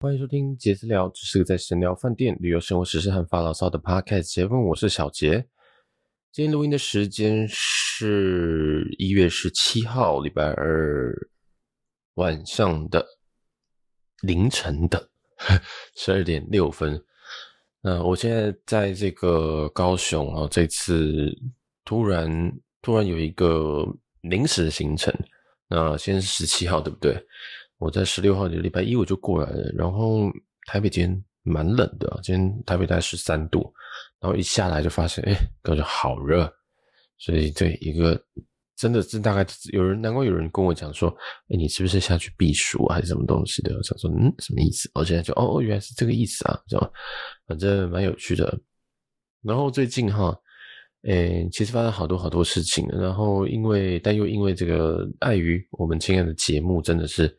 [0.00, 4.68] 欢迎收听杰私聊，这是个在闲聊饭店、旅游、生活、时事和发牢骚的 podcast 节目。
[4.68, 5.44] 我是小杰。
[6.30, 11.12] 今天录音的时间是一月十七号，礼拜二
[12.14, 13.04] 晚上的
[14.22, 15.10] 凌晨的
[15.96, 17.04] 十二点六分。
[17.80, 21.28] 那我现在在这个高雄啊，这次
[21.84, 22.52] 突然
[22.82, 23.84] 突然有一个
[24.20, 25.12] 临时的行程。
[25.70, 27.20] 那现在是十七号，对不对？
[27.78, 30.28] 我在十六号的礼拜一我就过来了，然后
[30.66, 33.72] 台北今天蛮冷的，今天台北大概十三度，
[34.20, 36.52] 然后一下来就发现，哎，感觉好热，
[37.18, 38.20] 所以这一个
[38.76, 41.08] 真的是大概有人，难怪有人跟我讲说，
[41.50, 43.74] 哎，你是不是下去避暑，还是什么东西的？
[43.76, 44.90] 我想说，嗯，什么意思？
[44.94, 46.92] 我现在就，哦，原来是这个意思啊，这样，
[47.46, 48.58] 反正蛮有趣的。
[49.42, 50.36] 然后最近哈，
[51.02, 57.32] 诶，其实发生好多好多事情，然后因为，但又因为这个碍于我们亲爱的节目，真的是。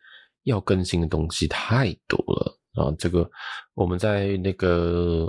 [0.50, 2.94] 要更新的东西太多了啊！
[2.98, 3.30] 这个
[3.74, 5.28] 我们在那个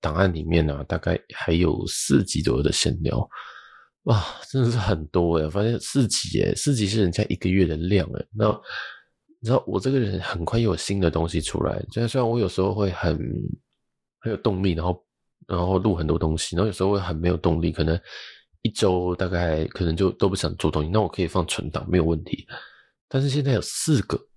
[0.00, 3.28] 档案里面呢、大概还有四集左右的闲聊，
[4.04, 8.26] 哇，真的是很多诶，发现四集诶，四集是人家一个月的量诶。
[8.32, 8.48] 那
[9.40, 13.16] 你知道我这个人很快又有新的东西出来，虽然虽然我有时候会很
[14.20, 15.04] 很有动力，然后
[15.46, 18.00] 然后录很多东西，然后有时候会很没有动力，可能
[18.62, 22.46] 一周大概可能就都不想做东西，那我可以放存档没有问题。
[23.08, 24.27] 但是现在有四个。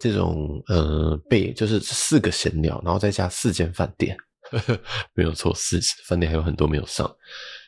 [0.00, 4.16] 这种呃，被就是四个闲聊，然后再加四间饭店，
[4.50, 4.80] 呵呵，
[5.12, 7.14] 没有错，四饭店还有很多没有上，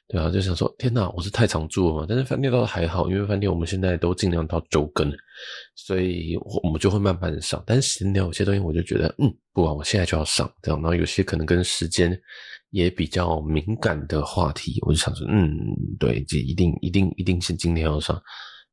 [0.08, 2.06] 对啊，就想说天哪，我是太常住了嘛？
[2.08, 5.12] 但是饭店倒是还好，因为饭店我们现在都尽量到周更，
[5.76, 7.62] 所以我们就会慢慢的上。
[7.66, 10.80] 但是闲聊有些东西，我就觉得嗯，不啊，我现在就要上这样。
[10.80, 12.18] 然后有些可能跟时间
[12.70, 15.54] 也比较敏感的话题，我就想说嗯，
[15.98, 18.18] 对，这一定一定一定是今天要上。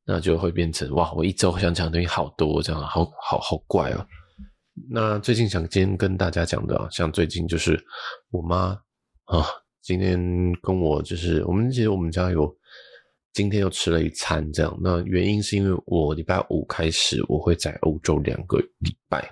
[0.06, 4.06] 那就会变成哇，我一周想讲的东西好多，这样好好好怪哦。
[4.88, 7.78] 那最近想今天跟大家讲的啊，像最近就是
[8.30, 8.76] 我妈
[9.24, 9.44] 啊，
[9.82, 10.18] 今天
[10.62, 12.50] 跟我就是我们其实我们家有
[13.32, 14.76] 今天又吃了一餐这样。
[14.82, 19.28] 那原因是因为我礼拜五开始我会在欧洲两个礼拜。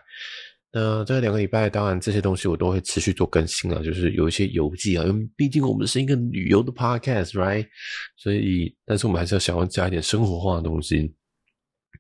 [0.71, 7.67] 那这两个礼拜，当然这些东西我都会持续做更新啊，就是有一些游记啊，因为毕竟我们是一个旅游的 podcast，right？
[8.19, 11.15] 所以，但是我们还是要想要加一点生活化的东西。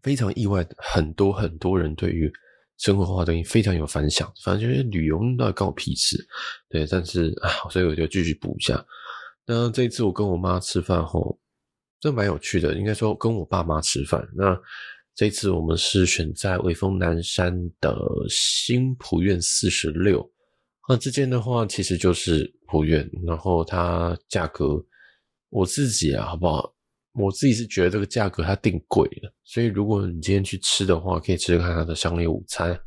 [0.02, 2.30] 非常意外，很多很多人对于
[2.76, 6.22] 生活化的东西非常有反响，反正就是旅游那关我屁事，
[6.68, 6.86] 对。
[6.86, 8.84] 但是啊，所以我就继续补一下。
[9.46, 11.40] 那这一次我跟我妈吃饭后，
[12.00, 14.54] 这蛮有趣的，应该说跟我爸妈吃饭，那。
[15.18, 17.98] 这次我们是选在微风南山的
[18.30, 20.24] 新埔院四十六，
[20.88, 24.80] 那这间的话其实就是埔院，然后它价格
[25.48, 26.72] 我自己啊，好不好？
[27.14, 32.80] 我自己是觉得这个价格它定贵了，所以如果你今天去吃的话，可以吃吃看它的商业午餐，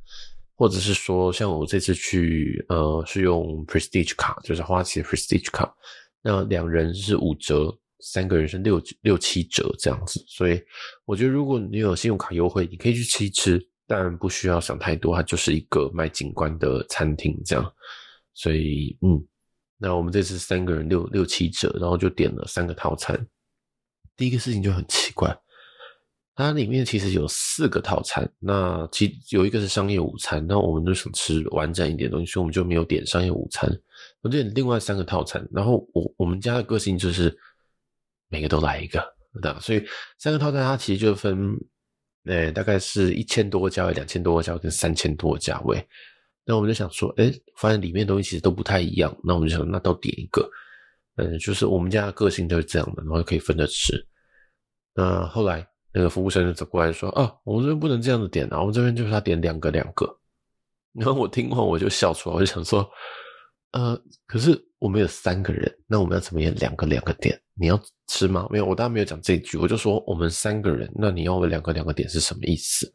[0.55, 5.75] 或者是说像我这次去，呃，是用 Prestige 卡，就是花旗的 Prestige 卡，
[6.21, 7.77] 那两人是五折。
[8.01, 10.61] 三个人是六六七折这样子，所以
[11.05, 17.73] 我觉得如果你有信用卡优惠，你可以去吃一吃，但不需要想太多，它就是一个卖景观的餐厅这样。
[18.33, 19.23] 所以，嗯，
[19.77, 23.27] 那我们这次三个人六六七折，然后就点了三个套餐。
[24.17, 25.37] 第一个事情就很奇怪，
[26.33, 33.69] 它里面其实有四个套餐，那其有一个是商业午餐，那我们就想吃完整一点的东西，所以我们就没有点商业午餐，
[34.21, 35.47] 我点另外三个套餐。
[35.51, 37.37] 然后我我们家的个性就是。
[38.31, 38.99] 每个都来一个，
[39.41, 39.59] 对吧？
[39.59, 39.85] 所以
[40.17, 41.55] 三个套餐它其实就分，
[42.25, 45.85] 诶、大概是一千多个价位、两千多个价位跟三千多个价位。
[46.43, 49.15] 那我们就想说，诶、发现里面东西其实都不太一样。
[49.23, 50.49] 那我们就想，那都点一个，
[51.17, 53.93] 嗯，就是我们家的个性都是这样的，然后可以分着吃。
[54.95, 60.17] 那后来那个服务生就走过来说，啊，我们这边不能这样子点啊，我们这边就是他点两个两个。
[60.93, 62.89] 然后我听完我就笑出来，我就想说，
[63.71, 67.39] 呃，可是我们有三个人，那我们要怎么也两个两个点？
[67.53, 68.45] 你要吃吗？
[68.51, 72.93] 没有，我当然没有讲这一句，我就说我们三个人，那你要我两个两个点是什么意思？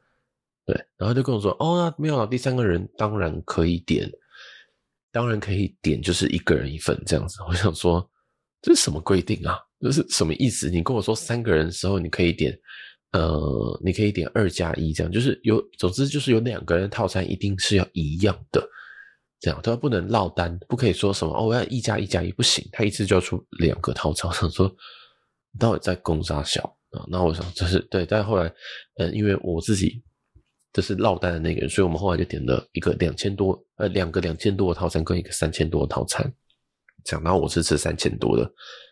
[0.67, 4.07] 对，然后就跟我说，哦，那没有，第三个人当然可以点，
[5.11, 7.39] 当然可以点，就是一个人一份这样子。
[7.49, 8.07] 我想说，
[8.61, 9.59] 这是什么规定啊？
[9.81, 10.69] 这是什么意思？
[10.69, 12.55] 你跟我说三个人的时候，你可以点，
[13.13, 18.63] 呃，你可以点二加一这样，就是有，总之就是有两个人套餐一定是要一样的。
[19.39, 24.31] 这样，他不能落单，不可以说什么哦，我要一加一加一不行，他一次就要出两个套餐。
[24.31, 24.75] 我想说，
[25.59, 27.05] 到底在攻啥小啊？
[27.09, 28.53] 那我想这是对，但后来，
[28.99, 30.03] 嗯，因为我自己
[30.73, 36.33] 这是落单的那个人，所以我们后来就点了一个两千多，呃，两个两千多的套餐跟一个三千多的套餐。
[37.05, 38.51] 讲到我是吃三千多的，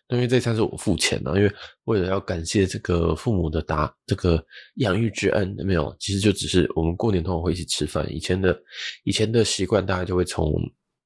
[0.09, 1.53] 那因为这餐是我付钱的，因为
[1.87, 4.41] 为了要感谢这个父母的达这个
[4.77, 8.07] 养育之恩，没有，其实就只是我们过年通常会一起吃饭。
[8.13, 8.57] 以前的
[9.03, 10.55] 以前的习惯，大概就会从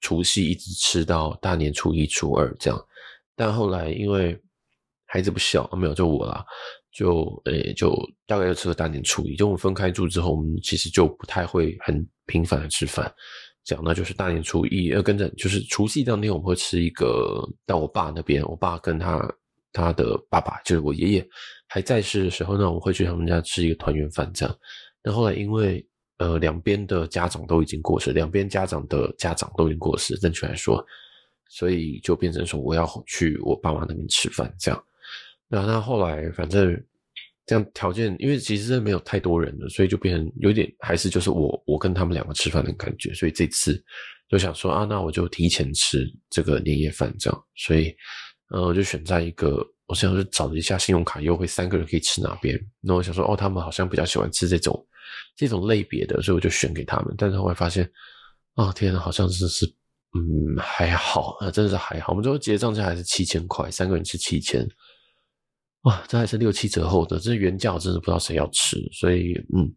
[0.01, 2.79] 除夕一直吃到大年初一、初二这样。
[3.35, 4.39] 但后来因为
[5.09, 6.45] 孩子不小，没有就我啦，
[6.93, 9.35] 就诶、就大概就吃了大年初一。
[9.35, 13.13] 就我们分开住之后，我们其实就不太会很频繁的吃饭。
[13.65, 19.21] 讲那就是大年初一要跟着，就是除夕当天我们会吃一个到我爸那边，我爸跟他
[19.73, 21.29] 他的爸爸就是我爷爷
[21.69, 24.57] 还在世的时候呢，我会去他们家吃一个团圆饭这样。
[25.03, 30.83] 那后来因为呃两边的家长都已经过世，两边家长的家长都已经过世，正确来说，
[31.51, 34.85] 所以就变成说我要去我爸妈那边吃饭这样。
[35.49, 36.83] 那那后来反正。
[37.47, 43.83] 这样条件，因为其实是没有太多人的，所以就变成有点还是就是我我跟他们两个吃饭的感觉，所以这次
[44.29, 47.97] 就想说啊，那我就提前吃这个年夜饭这样，所以
[48.51, 54.87] 呃我就选在一个，我想是找了一下信用卡优惠，三个人可以吃哪边，那我想说哦，他们好像比较喜欢吃这种
[55.35, 57.91] 这种类别的，所以我就选给他们，但是后来发现
[58.57, 59.65] 啊天呐，好像是是
[60.13, 64.69] 嗯还好啊，真的是还好，我们最后结账价还是七千块，三个人吃七千。
[65.83, 69.73] 哇，这还是六七折后的，这原价我真的不知道谁要吃，所以嗯，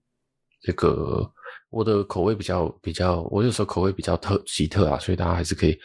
[0.61, 1.31] 这个
[1.69, 5.77] 我的口味比较比较，我有时候口味比较特奇特啊，所以大家还是可以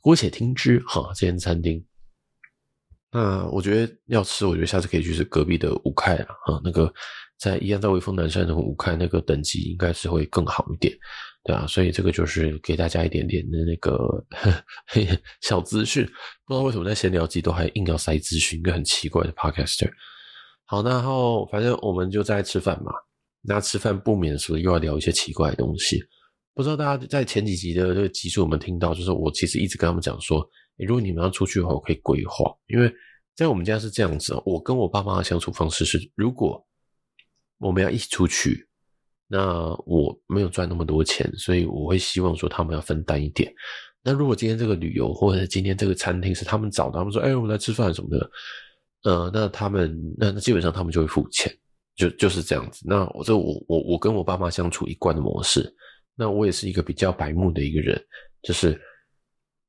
[0.00, 1.10] 姑且听之哈。
[1.14, 1.82] 这间餐厅，
[3.10, 6.92] 那我觉得要吃，我觉得下次可以去是隔壁的五开啊，哈，那个
[7.38, 10.94] 在一样在微风南山的五开那个等级应该是会更好一点。
[11.44, 14.26] 对啊，所以这个就是给大家一点点的那个
[15.42, 16.02] 小资讯。
[16.46, 19.90] 不知道为什么在闲聊机都还硬要塞资讯，一个很奇怪的 podcaster。
[20.64, 22.90] 好，然后反正我们就在吃饭嘛。
[23.42, 26.02] 那吃饭不免说又要聊一些奇怪的东西。
[26.54, 28.94] 不知道大家在前几集的这个集数有没有听到？
[28.94, 30.48] 就是我其实一直跟他们讲说，
[30.78, 32.50] 如果你们要出去的话，我可以规划。
[32.68, 32.90] 因为
[33.36, 36.66] 在我们家是这样子，我跟我爸妈的相处方式是，如果
[37.58, 38.66] 我们要一起出去。
[39.26, 43.52] 那我没有赚那么多钱，所以我会希望说他们要分担一点。
[44.02, 48.30] 那如果今天这个旅游或者今天这个餐厅是他们找的，他们说：“哎，我们来吃饭什么的。”
[49.04, 51.50] 呃，那他们那那基本上他们就会付钱，
[51.96, 52.84] 就就是这样子。
[52.86, 55.74] 那我这我我我跟我爸妈相处一贯的模式。
[56.14, 57.98] 那我也是一个比较白目的一个人，
[58.42, 58.78] 就是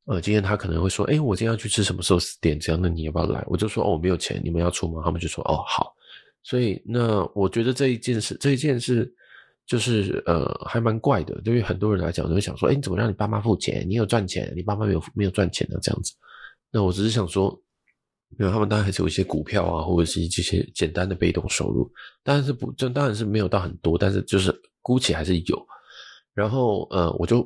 [0.06, 5.94] 呃，今天他可能会说：“哎，我今天要去吃什么寿司店，这样，那你要不要来？”我就说：“哦，我没有钱，你们要出吗？”他们就说：“哦，好。”
[6.44, 9.10] 所以那我觉得这一件事，这一件事。
[9.68, 11.34] 就是呃，还蛮怪的。
[11.42, 13.84] 对于很多人来讲，就会想说：“哎，你怎么让你爸妈付钱？
[13.90, 16.14] 你有赚钱，你爸妈没有没有赚钱的这样子。”
[16.72, 17.60] 那我只是想说，
[18.38, 21.92] 因为他们当然还是有一些股票啊，或者是这些简单的被动收入，
[22.24, 25.68] 当然是不，这当然是没有到很多，但是就是姑且还是有。
[26.34, 27.38] 然后呃，我就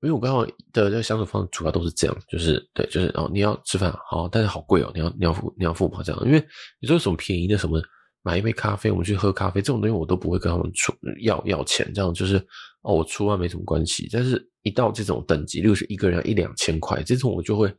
[0.00, 6.42] 因为我刚好的这个相处方式主要都是这样，就是对，就是哦，你要吃饭好，但是好贵哦，你要你要付你要付嘛这样，因为
[6.80, 7.82] 你说什么便宜的什么。
[8.26, 12.44] 买一杯咖啡，我们去喝咖啡，这种东西我都不会跟他们出要要钱，这样就是
[12.82, 14.08] 哦，我出啊没什么关系。
[14.10, 17.72] 但是，一到这种等级，例如是一个人要一两千块，这种我就会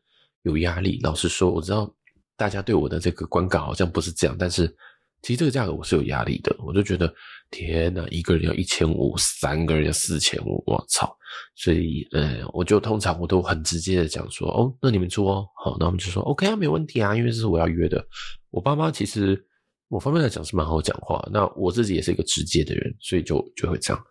[0.43, 1.01] 有压力。
[1.03, 1.93] 老实说，我知道
[2.37, 4.73] 大家对我的这个观感好像不是这样，但是
[5.21, 6.55] 其实这个价格我是有压力的。
[6.59, 7.13] 我就觉得
[7.51, 11.13] 天哪，一个人要一千五，三个人要四千五，我操！
[11.57, 18.01] 所以，呃，我就通常我都很直接的讲说，哦，那你们出哦，好，那我们就说 OK 啊，没问题啊，因为这是我要约的。
[18.49, 19.43] 我爸妈其实。
[19.89, 24.03] 我方面来讲是蛮好讲话，那我自己也是一个直接的人，所以就就会这样。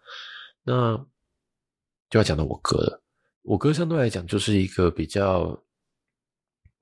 [0.64, 0.96] 那
[2.08, 3.02] 就要讲到我哥了，
[3.42, 5.56] 我哥相对来讲就是一个比较，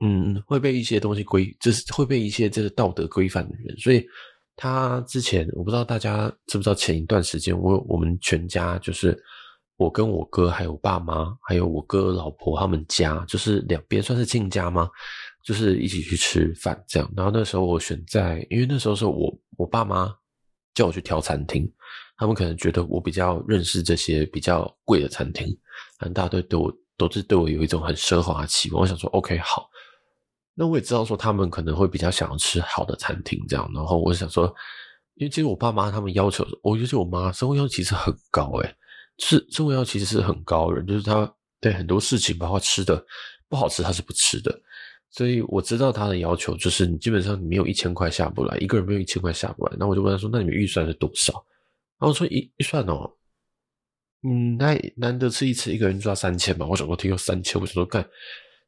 [0.00, 4.06] 嗯，会被一些东西规，就是会被一些这个道德规范的人，所以
[4.54, 9.20] 他之前我不知道大家知不知道，前一段时间我我们全家就是
[9.76, 14.88] 我跟我哥还有爸妈还有我哥老婆他们家，就是两边算是亲家吗？
[15.44, 20.10] 就是一起去吃饭这样，然后那时候我选在，因为那时候是我我爸妈
[20.74, 21.70] 叫我去挑餐厅，
[22.16, 25.46] 他们可能觉得我比较认识这些比较贵的餐厅，
[25.98, 28.80] 反正大家都对我都是对我有一种很奢华的期望。
[28.80, 29.68] 我想说，OK，好，
[30.54, 34.46] 那我也知道说他们可能会比较想要吃好的餐厅这样，然后我想说，
[35.16, 38.74] 因为其实我爸妈他们要求，我觉得我妈生活要求其实很高诶，
[39.18, 43.04] 是生活要求其实是很高的人，就是他对很多事情包括吃的
[43.48, 44.58] 不好吃他是不吃的。
[45.16, 49.76] 所以我知道他的要求就是，你基本上你没有一千块下不来，一个人没有一千块下不来。
[49.78, 51.32] 那我就问他说：“那你们预算是多少？”
[52.00, 53.08] 然后说：“预预算哦，
[54.24, 58.04] 嗯，那难得吃一次，一个人抓三千嘛。”我想说听到三千，我想说干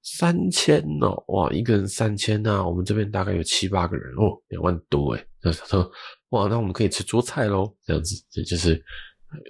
[0.03, 5.27] 三千哦，哇，一个人三千呐，我们这边大概有七八个人哦，两万多诶。
[5.43, 5.91] 那他说
[6.31, 8.81] ：“哇，那我们可以吃桌菜喽，这样子，这就是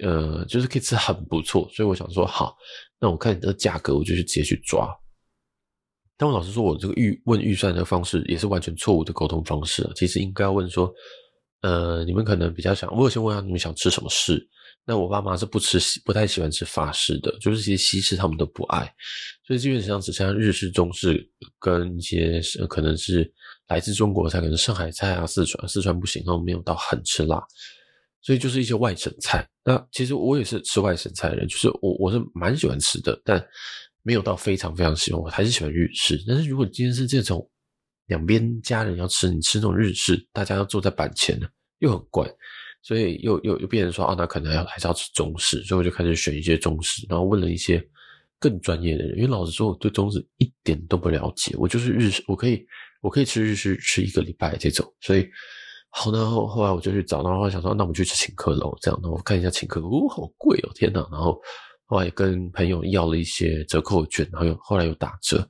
[0.01, 2.57] 呃，就是可以吃很不错。”所以我想说好，
[2.99, 4.89] 那我看你这个价格，我就去直接去抓。
[6.17, 9.87] 但我老实说，我这个预问预算的方式也是完全错误的沟通方式。
[9.95, 10.91] 其实应该要问说，
[11.61, 14.49] 呃，你们可能比较想，我有先问下你们想吃什么式。
[14.83, 18.91] 那我爸妈是不吃，不太喜欢吃法式的，就是其实西式他们都不爱，
[19.45, 23.31] 所以基本上只剩下日式、中式跟一些可能是
[23.67, 27.39] 来自中国菜，可能上海菜啊、四川四川不行，他们没有到很吃辣，
[28.23, 29.47] 所以就是一些外省菜。
[29.63, 33.45] 那其实我也是吃外省菜的人，就是我我是蛮喜欢吃的，但。
[34.07, 36.23] 没有到非常非常喜欢，我还是喜欢日式。
[36.25, 37.45] 但是如果今天是这种
[38.05, 41.37] 两边家人要吃，你吃那种日式，大家要坐在板前
[41.79, 42.25] 又很怪，
[42.81, 47.85] 所以又又又变成说，啊，那可能要还是要吃中式，所以我就开始选一些中式，然后问了一些
[48.39, 52.65] 更专业的人，因为老实说，我对中式一点都不了解，我就是日式，我可以
[53.01, 55.27] 我可以吃日式吃一个礼拜这种，所以
[55.89, 61.37] 好然，后后来我就去找，然后我想说，那我们去吃请客楼，这样，然后我看一下请客，哦，好贵哦，天哪，然后。
[61.87, 65.49] 后来跟朋友要了一些折扣券，然后后来又打折。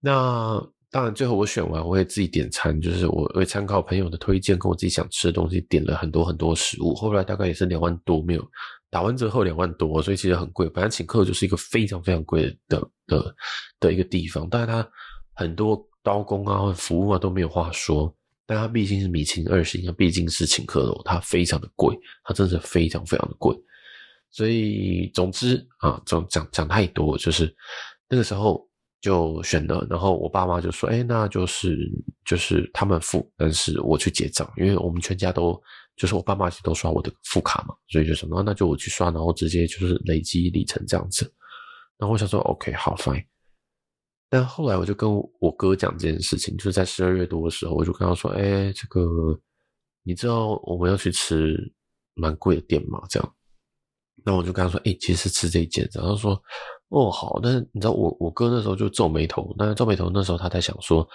[0.00, 6.94] 那当然，最后我选完，我会自己点餐，就是我会参考朋友的推荐，跟我自己想吃的东西，点了很多很多食物。
[6.94, 8.50] 后来大概也是两万多，没有
[8.88, 10.68] 打完折后两万多，所以其实很贵。
[10.70, 13.34] 反正请客就是一个非常非常贵的的
[13.78, 14.88] 的一个地方，但是它
[15.34, 18.14] 很多刀工啊、服务啊都没有话说。
[18.46, 23.54] 但它毕竟是米其林二星，它毕竟是请客楼，它非常的贵，它真的是非常非常的贵。
[24.30, 27.54] 所以，总之啊，讲讲讲太多，就是
[28.08, 28.68] 那个时候
[29.00, 31.76] 就选了，然后我爸妈就说：“哎，那就是
[32.24, 35.58] 就是他们付，但是我去结账，因为我们全家都
[35.96, 41.32] 就是我爸妈都刷我的副卡嘛，所以就什么，那就我去刷，然后直接就是累积里程这样子。
[41.98, 43.24] 然后我想说，OK，好，fine。
[44.28, 49.08] 但后来我就跟我哥讲这件事情，就是在十二月多的时候，我就跟他说：“哎，这个
[50.02, 51.56] 你知道我们要去吃
[52.14, 53.00] 蛮贵的店吗？
[53.08, 53.32] 这样。”
[54.24, 56.40] 那我就跟他说：“哎、其实吃这一件。”然后说
[56.90, 59.54] ：“哦，好。”但是你知道我，我哥那时候就皱眉头。
[59.58, 61.06] 那皱眉头那时候他在想说：“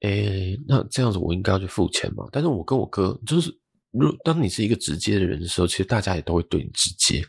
[0.00, 3.50] 哎、那这样子我应该要去付钱嘛？”但是我跟我哥就是，
[3.92, 7.24] 如当你是一个直接的人的时候，其实大家也都会对你直接。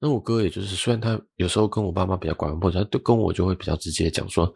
[0.00, 4.52] 那我哥也就是，虽然他有时候跟我爸妈比较拐弯抹角，他对跟我就会比较直接讲说：“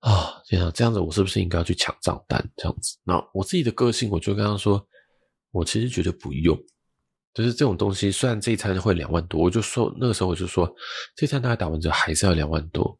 [0.00, 2.96] 啊，这样这样子，我是不是应该要去抢账单？”这样子。
[3.04, 4.84] 那我自己的个性，我就跟他说
[5.52, 6.58] ：“我其实觉得不用。”
[7.34, 10.72] 就是这种东西，虽然这一餐会两万多，我就说那个时候我就说，
[11.16, 12.96] 这餐大概打完折还是要两万多，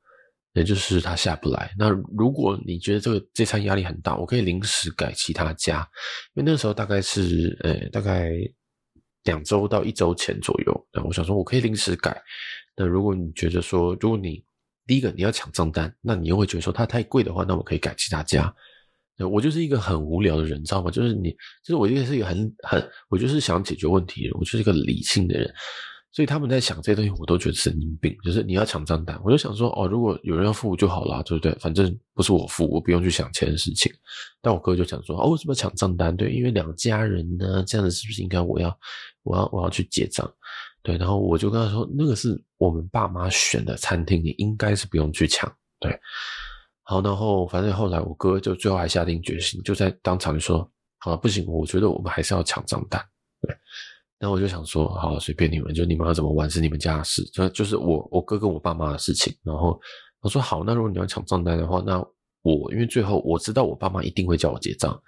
[0.54, 1.72] 也就是他下不来。
[1.78, 5.88] 那如果你觉得这个这餐压力很大，我可以临时改其他家，
[6.34, 8.32] 因为那个时候大概是呃大概
[9.22, 10.86] 两周到一周前左右。
[10.92, 12.20] 那我想说我可以临时改。
[12.76, 14.44] 那如果你觉得说，如果你
[14.84, 18.52] 第一个你要抢账单，那你又会觉得说它太贵的话，那我可以改其他家。
[19.18, 20.90] 我就是一个很无聊的人，知道吗？
[20.90, 21.30] 就是你，
[21.62, 25.52] 就是我，就是一个很很，我就是想解决问题，我就是一个理性的人，
[26.10, 28.16] 所以他们在想这些东西，我都觉得神经病。
[28.24, 31.52] 就是你要抢账单，我就想说，哦，如果有人要付就好了，对不对？
[31.60, 33.92] 反正不是我付，我不用去想钱的事情。
[34.42, 36.16] 但我哥就想说，哦，为什么要抢账单？
[36.16, 38.78] 对，因为两家人呢，这样子是不是应该我要，
[39.22, 40.28] 我要，我要去结账？
[40.82, 45.98] 对，然后我就跟他说，那个是我们爸妈选的餐厅，你应该是不用去抢，对。
[46.86, 53.02] 好，然后反正后来我哥就最后还下定决心，就在当场就说：“好了，不行，我觉得我们还是要抢账单。”
[53.40, 53.56] 对，
[54.18, 59.80] 然后我就想说：“好，随便你们，就你们要怎么玩是你们家的事，就就是我我哥跟我爸妈的事情。”然后
[60.20, 61.98] 我说：“好，那如果你要抢账单的话，那
[62.42, 65.00] 我因为最后我知道我爸妈一定会叫我结账，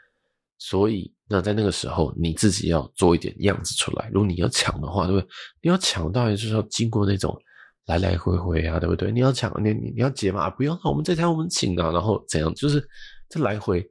[0.57, 4.09] 所以那在那个时候你自己要做一点样子出来。
[4.11, 5.21] 如果你要抢的话，对？
[5.61, 7.39] 你要抢，当然就是要经过那种。”
[7.87, 9.13] 来来回回啊，对不对？
[9.13, 10.51] 你要抢，你你你要结嘛？
[10.51, 11.91] 不用，我们这餐我们请啊。
[11.93, 12.53] 然后怎样？
[12.55, 12.85] 就是
[13.29, 13.89] 这来回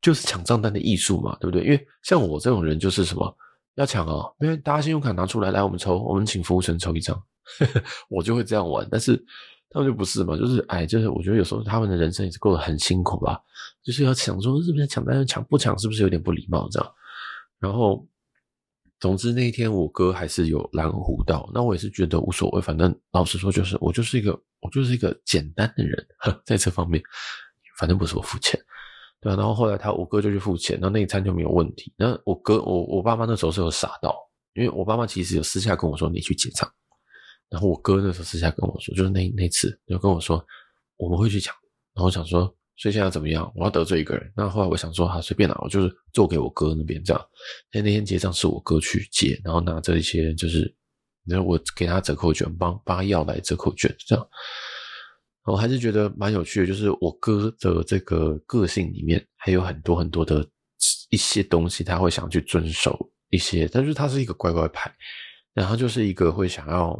[0.00, 1.64] 就是抢账单的艺术嘛，对不对？
[1.64, 3.36] 因为像我这种人就是什么
[3.74, 7.20] 要抢啊，因为大家信用卡拿出来，来我们抽，我们请服务生抽一张，
[8.08, 8.86] 我就会这样玩。
[8.88, 9.16] 但是
[9.70, 13.40] 他们就不是嘛，就是哎，就是我觉得有时候他们的人生也是过得很辛苦吧，
[13.82, 16.92] 就是要抢说是不是抢单抢不抢是不是有点不礼貌这样？
[17.58, 18.06] 然后。
[19.04, 24.32] 总之那一天我哥还是有蓝湖到，那我也是觉得无所谓，反正老实说就是我就是一个
[24.62, 27.02] 我就是一个简单的人，呵， 在这方面，
[27.76, 28.58] 反正不是我付钱，
[29.20, 31.92] 对啊，然后后来他我哥就去付钱，那那一餐就没有问题。
[31.98, 34.16] 那我哥我我爸妈那时候是有傻到，
[34.54, 36.66] 因为我爸妈其实有私下跟我说，你去结账，
[37.50, 40.42] 然后我哥那时候私下跟我说，就是那那次就跟我说
[40.96, 41.54] 我们会去抢，
[41.92, 42.56] 然后我想说。
[42.76, 43.50] 所以现在怎么样？
[43.54, 44.32] 我要得罪一个人。
[44.36, 47.26] 那后来我想说，哈，随便拿，我就是做给我哥那边这样。
[47.72, 50.74] 那那天结账是我哥去结，然后拿着一些就是，
[51.24, 54.28] 然后我给他折扣券，帮帮他要来折扣券这样。
[55.44, 60.44] 我还是觉得蛮有趣的，就是我哥的这个个性里面还有很多很多的
[61.10, 62.98] 一些东西，他会想去遵守
[63.30, 64.92] 一些，但是他是一个乖乖牌，
[65.52, 66.90] 然后就是一个会想要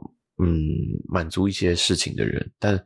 [0.41, 0.49] 嗯
[1.09, 2.81] 满足一些事情的人，但。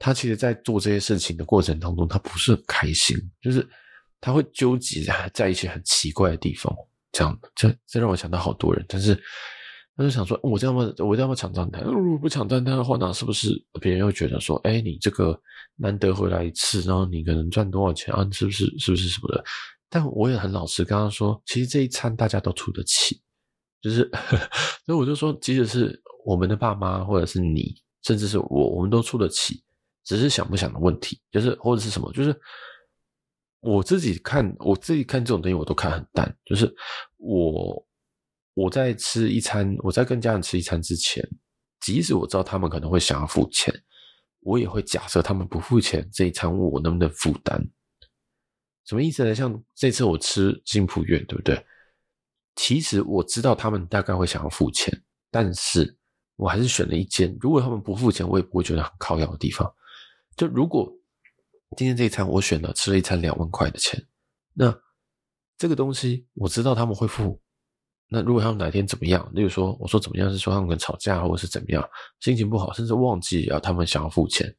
[0.00, 3.68] 他其实在做这些事情的过程当中，他不是很开心，就是
[4.20, 6.74] 他会纠结在在一些很奇怪的地方。
[7.12, 9.14] 这样，这这让我想到好多人，但是
[9.96, 15.38] 他就想说，我这样么，我这样么抢账单，如果不抢账单的话，那是不是别人又觉得说，哎，你这个
[15.76, 18.26] 难得回来一次，然后你可能赚多少钱啊？
[18.32, 18.64] 是不是？
[18.78, 19.44] 是不是什么的？
[19.90, 23.20] 但我也很老实，刚刚说，其实这一餐大家都出得起，
[23.82, 24.08] 就是，
[24.86, 29.62] 所以我就说，即使是我们的爸妈，或者是你，甚至是我，我们都出得起。
[30.04, 32.38] 只是想不想的问题，就是或者是什么，就是
[33.60, 36.36] 我自己看，我自己看这种东西，我都看很淡。
[36.44, 36.72] 就是
[37.18, 37.86] 我
[38.54, 41.22] 我在吃一餐，我在跟家人吃一餐之前，
[41.80, 43.72] 即使我知道他们可能会想要付钱，
[44.40, 47.62] 我也会假设他们不付钱，这一餐我能不能负担？
[48.86, 49.34] 什么意思呢？
[49.34, 51.64] 像这次我吃金普苑，对不对？
[52.56, 54.92] 其实我知道他们大概会想要付钱，
[55.30, 55.96] 但是
[56.36, 57.36] 我还是选了一间。
[57.40, 59.72] 如果他们不付钱，我也不会觉得很靠要的地方。
[60.40, 60.90] 就如果
[61.76, 64.02] 今天这一餐我选了吃了一餐两万块的钱，
[64.54, 64.74] 那
[65.58, 67.38] 这个东西我知道他们会付。
[68.08, 71.86] 那如果他们哪天怎么样，例如说我说怎么样是说他们跟吵架或者是怎么样，
[72.20, 74.50] 心情不好，甚至忘记啊他们想要付钱，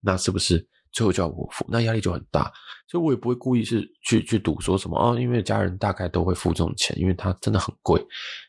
[0.00, 1.66] 那是不是最后就要我付？
[1.68, 2.52] 那压力就很大。
[2.86, 8.00] 所以我也不会故意是去去赌说什么啊，因为家人大概都会付这种钱，因为它真的很贵，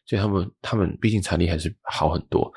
[0.06, 2.54] 所以他们他们毕竟财力还是好很多。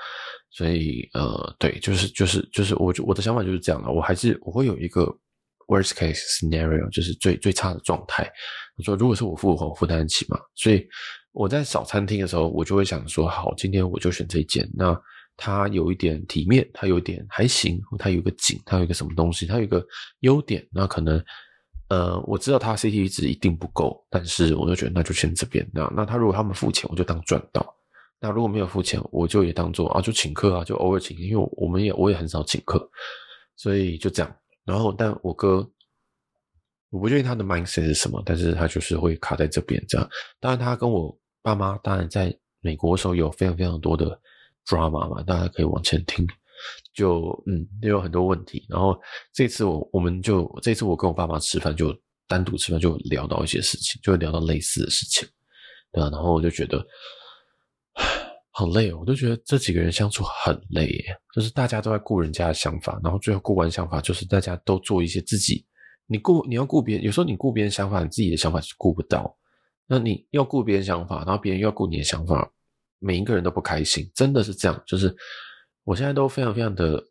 [0.50, 3.90] 所以，呃，对，就是就是就是，我我的想法就是这样的。
[3.90, 5.04] 我还是我会有一个
[5.66, 8.28] worst case scenario，就是最最差的状态。
[8.76, 10.38] 我说，如果是我付，我负担得起嘛。
[10.54, 10.86] 所以
[11.32, 14.68] 我在找餐厅的时候，我就会想说，好，今天我就选这一间。
[14.74, 14.98] 那
[15.36, 19.84] 它有一点体面，它有点还行，它有个景，它有一个什么东西，它有个
[20.20, 20.66] 优点。
[20.72, 21.22] 那可能，
[21.88, 25.64] 呃，我知道它 CT 值一定不够，但是我就觉得那就选这边。
[25.72, 27.77] 那那他如果他们付钱，我就当赚到。
[28.20, 32.90] 那如果没有付钱，我就也当做啊，就请客啊，就偶尔请，因为我们也我也很少请客，
[33.54, 34.36] 所以就这样。
[34.64, 35.64] 然后，但我哥，
[36.90, 40.10] 我不确定他的 mindset 是什么，但是他就是会卡在这边这样。
[40.40, 44.20] 当然，他跟我爸妈，当然在美国的时候有非常非常多的
[44.66, 46.26] drama 嘛，大家可以往前听，
[46.92, 48.66] 就嗯，也有很多问题。
[48.68, 49.00] 然后
[49.32, 55.28] 这次我我们就这次我跟我爸妈吃饭，就单独吃饭，就聊到一些事情，就聊到类似的事情，
[55.92, 56.10] 对吧？
[56.10, 56.84] 然后我就觉得。
[58.50, 65.64] 好累哦，我都觉得这几个人相处很累耶，就是大家都在顾人家的想法，然后最后顾完想法，就是大家都做一些自己，
[66.06, 69.36] 你顾你要顾别人，有时候你顾别人想法，你自己的想法是顾不到。
[69.86, 72.50] 那你要顾别人想法，然后别人又要顾你的想法，
[72.98, 74.82] 每一个人都不开心，真的是这样。
[74.86, 75.14] 就是
[75.84, 77.02] 我现在都非常非常的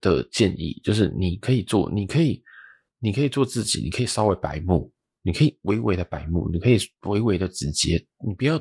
[0.00, 2.42] 的建议，就是你可以做，你可以
[2.98, 4.90] 你可以做自己，你可以稍微白目，
[5.22, 8.60] 你可以微微的白目，你可以微微的直接，你不要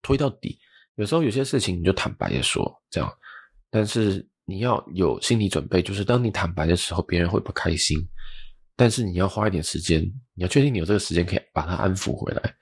[0.00, 0.58] 推到底。
[0.96, 3.12] 有时候有些事情你就坦白的说，这样，
[3.70, 7.98] 但是你要有心理准备，就是当你坦白的时候，别人会不开心，
[8.76, 10.02] 但是你要花一点时间，
[10.34, 12.54] 你要确定你有这个时间可以把它安抚回来。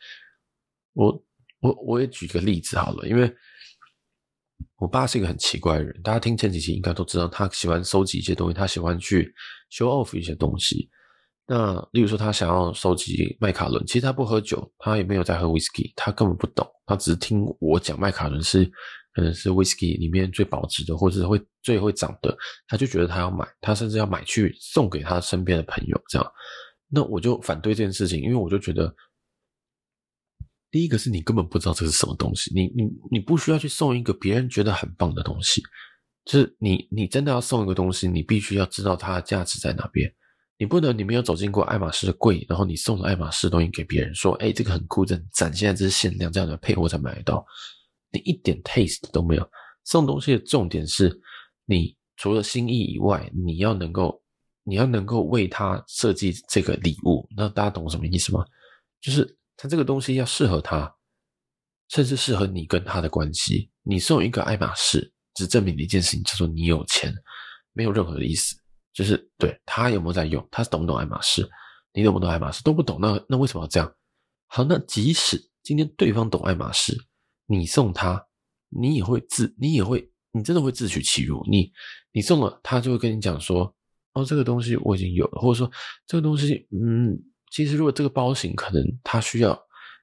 [0.95, 1.25] 我
[1.61, 3.33] 我我也举个例子好了，因为
[4.77, 9.35] 我爸是一个很奇怪的人，大家听前几期应该都知道，他喜欢收集一些东西，他喜欢去
[9.71, 10.89] show off 一些东西。
[11.55, 18.65] 那例如说，他想要收集麦卡伦，其实他不喝酒，他也没有在喝威士忌，他根本不懂，他只是听我讲麦卡伦是
[19.13, 22.35] 可能是威士忌里面最保值的，或者是会最会涨的，
[22.69, 26.33] 他就觉得他要买，他甚至要买去送给他身边的朋友，这样。
[26.89, 28.91] 那我就反对这件事情，因为我就觉得，
[30.71, 35.61] 第一个是你根本不知道这是什么东西，你你你不需要去送一个别人觉得很棒的东西，
[36.25, 40.11] 就是你你真的要送一个东西，你必须要知道它的价值在哪边。
[40.59, 47.45] 你不能，你没有走进过爱马仕的柜，然后你送了爱马仕东西给别人，说：“哎，这个很酷，这很赞，现在这是限量，这样的配货才买得到。”
[48.13, 49.51] 你一点 taste 都没有。
[49.85, 51.21] 送东西的重点是，
[51.65, 54.23] 你除了心意以外，你要能够，
[54.63, 57.27] 你要能够为他设计这个礼物。
[57.37, 58.45] 那大家懂什么意思吗？
[59.01, 60.95] 就是他这个东西要适合他，
[61.89, 63.69] 甚至适合你跟他的关系。
[63.83, 67.13] 你送一个爱马仕，只证明了一件事情，叫做你有钱，
[67.73, 68.55] 没有任何的意思。
[68.93, 71.49] 就是对他有没有在用，他懂不懂爱马仕？
[71.93, 72.63] 你懂不懂爱马仕？
[72.63, 73.93] 都不懂，那那为什么要这样？
[74.47, 76.97] 好，那即使今天对方懂爱马仕，
[77.47, 78.23] 你送他，
[78.69, 81.43] 你也会自，你也会，你真的会自取其辱。
[81.51, 81.73] 你
[82.13, 83.75] 你送了，他就会跟你讲说，
[84.13, 85.71] 哦，这个东西我已经有了，或者说
[86.07, 87.19] 这个东西，嗯，
[87.51, 89.59] 其实如果这个包型可能它需要，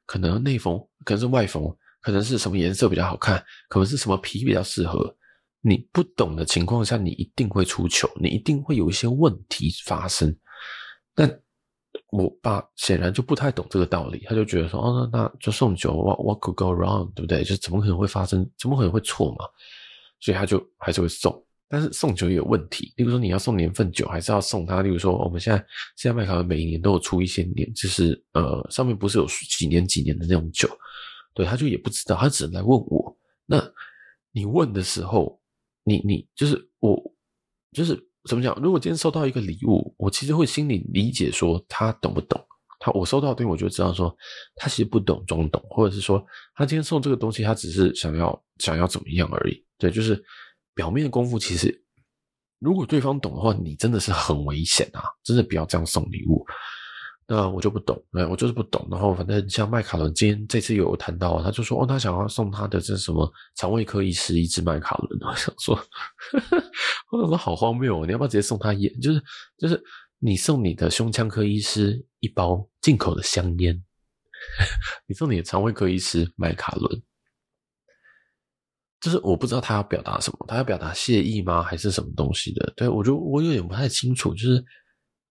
[0.06, 1.64] 可能内缝，可能是外缝，
[2.02, 5.16] 可能是什么颜色比较好看，可能是什么皮比较适合。
[5.62, 10.36] 你不懂的情况下，你一定会出糗，你一定会有一些问题发生。
[11.14, 11.30] 但
[12.12, 17.44] 我爸显然就不太懂这个道理，他就觉得说：“哦，那那就送酒，what what could go wrong，对不对？
[17.44, 18.50] 就怎么可能会发生？
[18.58, 19.46] 怎么可能会错嘛？”
[20.22, 21.46] 所以他就还是会送。
[21.72, 24.82] 但是送酒也有问题，例如说你要送年份酒，还是要送他？
[24.82, 25.64] 例如说我们现在
[25.96, 30.68] 现在麦卡伦每一年都有出一些年，就是呃上面不是有几年几年的那种酒，
[31.36, 33.16] 对，他就也不知道，他只能来问我。
[33.46, 33.64] 那
[34.32, 35.39] 你问的时候，
[35.90, 37.02] 你你就是我
[37.72, 38.00] 就是
[38.30, 38.54] 怎么讲？
[38.62, 42.40] 如果今天收到一个礼物，我其实会心里理解说他懂不懂。
[42.80, 44.16] 他我收到的东西，我就知道说
[44.56, 46.24] 他其实不懂装懂，或者是说
[46.56, 49.66] 他今天送这个东西，他只是想要想要怎么样而已。
[49.78, 50.24] 对，就是。
[50.76, 51.84] 表面的功夫，其实
[52.60, 55.04] 如果对方懂的话，你真的是很危险啊！
[55.26, 56.46] 真的不要这样送礼物。
[57.32, 58.88] 那我就不懂，哎，我就是不懂。
[58.90, 65.20] 然后反正像麦卡伦，今天这次有谈到，他就说哦，他想要送他的这什么肠胃科医师一支麦卡伦。
[65.22, 65.76] 我想说，
[67.12, 68.06] 我想说好荒谬哦！
[68.08, 68.92] 你要不要直接送他烟？
[69.00, 69.24] 就是
[69.60, 69.80] 就是
[70.18, 73.80] 你送你的胸腔科医师一包进口的香烟，
[75.06, 77.02] 你送你的肠胃科医师麦卡伦。
[79.00, 81.62] 就是我不知道他要表达什么，他要表达谢意吗？
[81.62, 82.74] 还是什么东西的？
[82.76, 84.34] 对，我就我有点不太清楚。
[84.34, 84.66] 就是，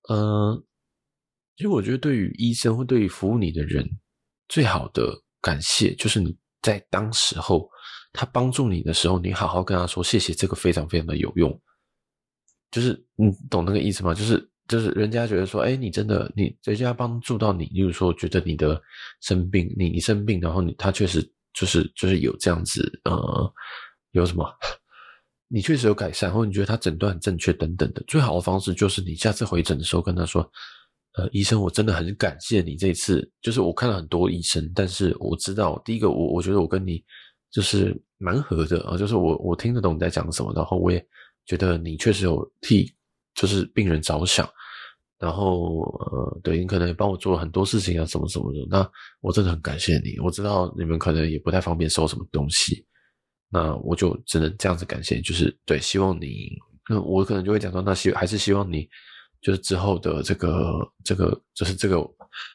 [0.08, 0.62] 嗯、
[1.58, 3.84] 其实我觉得对于医生或对于服务你的人，
[4.48, 7.68] 最好的感谢就是你在当时候
[8.12, 11.60] 他帮助你的时候，你好好跟他说谢谢，这个非常非常的有用。
[12.70, 14.14] 就是你懂那个意思吗？
[14.14, 18.80] 就是就是人家觉得说，哎，你真的你人家帮助到你，例如说觉得你的
[19.20, 21.28] 生病，你你生病，然后你他确实。
[21.54, 23.52] 就是就是有这样子，呃，
[24.12, 24.46] 有什么？
[25.48, 28.04] 你确实有改善，或者你觉得他诊断很正确等等的。
[28.06, 30.48] 最好的方式就是你下次回诊的时候跟他说
[31.18, 33.28] ：“呃，医生，我真的很感谢你这次。
[33.42, 37.04] 就是我看了很多医生，但是我知道，第一个，我我觉得我跟你
[37.50, 41.04] 就是蛮合的啊，就是我我听得懂你在讲什么，然后我也
[41.44, 42.90] 觉得你确实有替
[43.34, 44.48] 就是病人着想。”
[45.18, 48.64] 然后，呃，对，你可能也帮我做了很多事情啊，什么什么的。
[48.70, 48.88] 那
[49.20, 50.16] 我真的很感谢你。
[50.20, 52.86] 我知道你们可能也不太方便收什么东西，
[53.50, 55.20] 那我就只能这样子感谢。
[55.20, 56.56] 就是对，希望你，
[57.04, 58.88] 我可能就会讲说，那希还是希望你，
[59.40, 61.96] 就是之后的这个这个，就是这个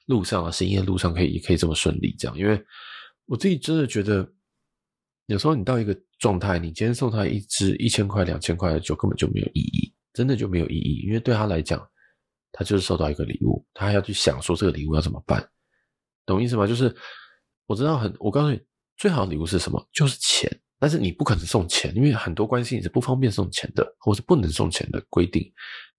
[0.05, 2.37] 路上啊，行业路上可以可以这么顺利，这样。
[2.37, 2.63] 因为
[3.25, 4.27] 我自己真的觉得，
[5.27, 11.85] 有时候你到一个状态，你今天送他一支一千块、两千块的酒，根本就没有意义，真的就没有意义，因为对他来讲。
[12.55, 15.43] 他就是收到一个礼物，他还要去想说这个礼物要怎么办，
[16.23, 16.67] 懂意思吗？
[16.67, 16.95] 就是
[17.65, 18.61] 我知道很，我告诉你，
[18.95, 19.83] 最好的礼物是什么？
[19.91, 20.47] 就是钱。
[20.77, 25.51] 但是你不可能送钱，因为很多关系你是不方便送钱的，或是不能送钱的规定。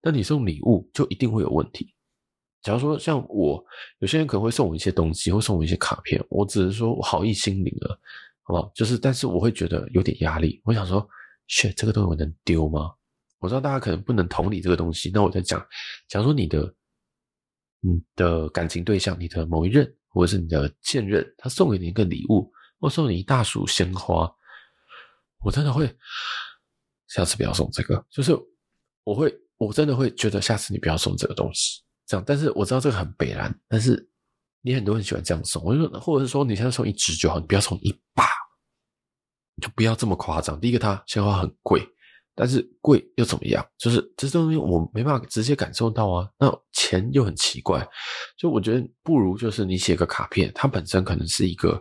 [0.05, 1.95] 那你送礼物就一定会有问题。
[2.63, 3.65] 假如说像我，
[3.99, 7.99] 有些人可能会送我一些东西，或送我一些卡片，我只是说我好意心领了，
[8.43, 8.71] 好不好？
[8.75, 10.61] 就是，但是我会觉得有点压力。
[10.65, 11.07] 我想说
[11.49, 12.93] ，shit，这个东西我能丢吗？
[13.39, 15.61] 我知道大家可能不能同理这个东西，那我在讲，
[16.09, 16.75] 假如说你的，
[17.81, 24.35] 你的感情对象，你的某一任或者是你的现任，他送给你一个礼物，或送你一大束鲜花，
[25.45, 25.87] 我真的会，
[27.09, 28.35] 下次不要送这个，就是
[29.03, 32.25] 我会，我真的会觉得下次你不要送这个东西，这样。
[32.27, 34.09] 但是我知道这个很北烂，但是
[34.63, 38.25] 你很多人喜欢这样送，我就说，或者是说你现在送一支就好，你不要送一把，
[39.63, 40.61] 就不要这么夸张。
[40.61, 41.87] 第一个，它鲜花很贵。
[42.37, 43.65] 但是贵又怎么样？
[43.79, 46.29] 就是这东西我没办法直接感受到啊。
[46.37, 47.89] 那钱又很奇怪，
[48.37, 51.81] 就我觉得不如就是你写个卡片，它本身可能是一个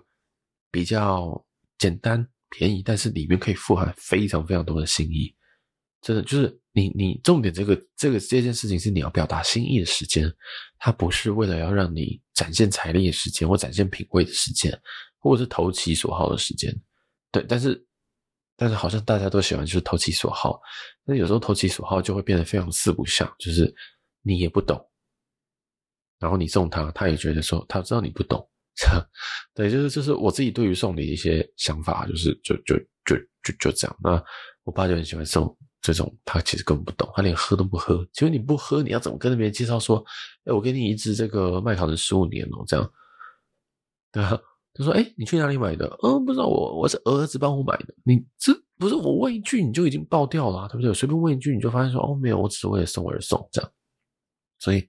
[0.70, 1.44] 比较
[1.80, 5.34] 简单便宜，但是里面可以富含非常非常多的心意。
[6.02, 10.30] 真的就是你你重点这个这个这件事情是你要表达心意的时间，
[10.78, 14.78] 它不是为了要让你展现财力的时间或展现品味的时间，
[15.20, 16.74] 或者是投其所好的时间。
[17.32, 17.82] 对，但是。
[18.56, 20.62] 但是好像大家都喜欢就是投其所好，
[21.04, 23.74] 那有时候投其所好就会变得非常四不像，就是
[24.22, 24.80] 你也不懂，
[26.20, 28.48] 然后你送他，他也觉得说他知道你不懂，
[29.56, 33.98] 对，就是就是我自己对于送礼的一些想法，就是就就就就就这样。
[34.04, 34.24] 那
[34.66, 35.46] 我爸就很喜欢送
[35.84, 38.04] 这种，他其实根本不懂，他连喝都不喝。
[38.12, 40.04] 请问你不喝，你要怎么跟别人介绍说，
[40.46, 42.92] 哎，我给你一支这个麦卡伦十五年哦，这样，
[44.12, 44.40] 对啊。
[44.76, 45.86] 他说：“哎、你去哪里买的？
[46.02, 47.94] 嗯，不知道我，我是儿子帮我买的。
[48.04, 50.92] 你这不是我问一句你就已经爆掉了，对不对？
[50.92, 53.72] 随便问一句你就发现说哦，没有，我只是为了送而送这样。
[54.58, 54.84] 所以，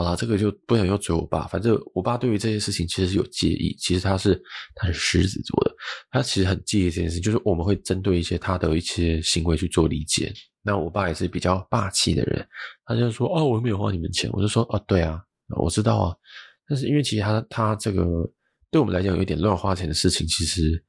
[0.00, 1.46] 好了，这个就不想又追我爸。
[1.46, 3.76] 反正我爸对于这些事情其实是有介意。
[3.78, 4.42] 其实他是
[4.74, 5.74] 他是狮子座的，
[6.10, 10.32] 他其实很介意这件事，就是我们会针对一些他的一些行为去做理解。
[10.62, 12.48] 那我爸也是比较霸气的人，
[12.86, 14.30] 他就说哦，我没有花你们钱。
[14.32, 15.20] 我就说哦，对啊，
[15.58, 16.16] 我知道啊。
[16.66, 18.02] 但是因为其实他他这个。”
[18.72, 20.80] 对我们来讲，有一点乱花钱的事情，其实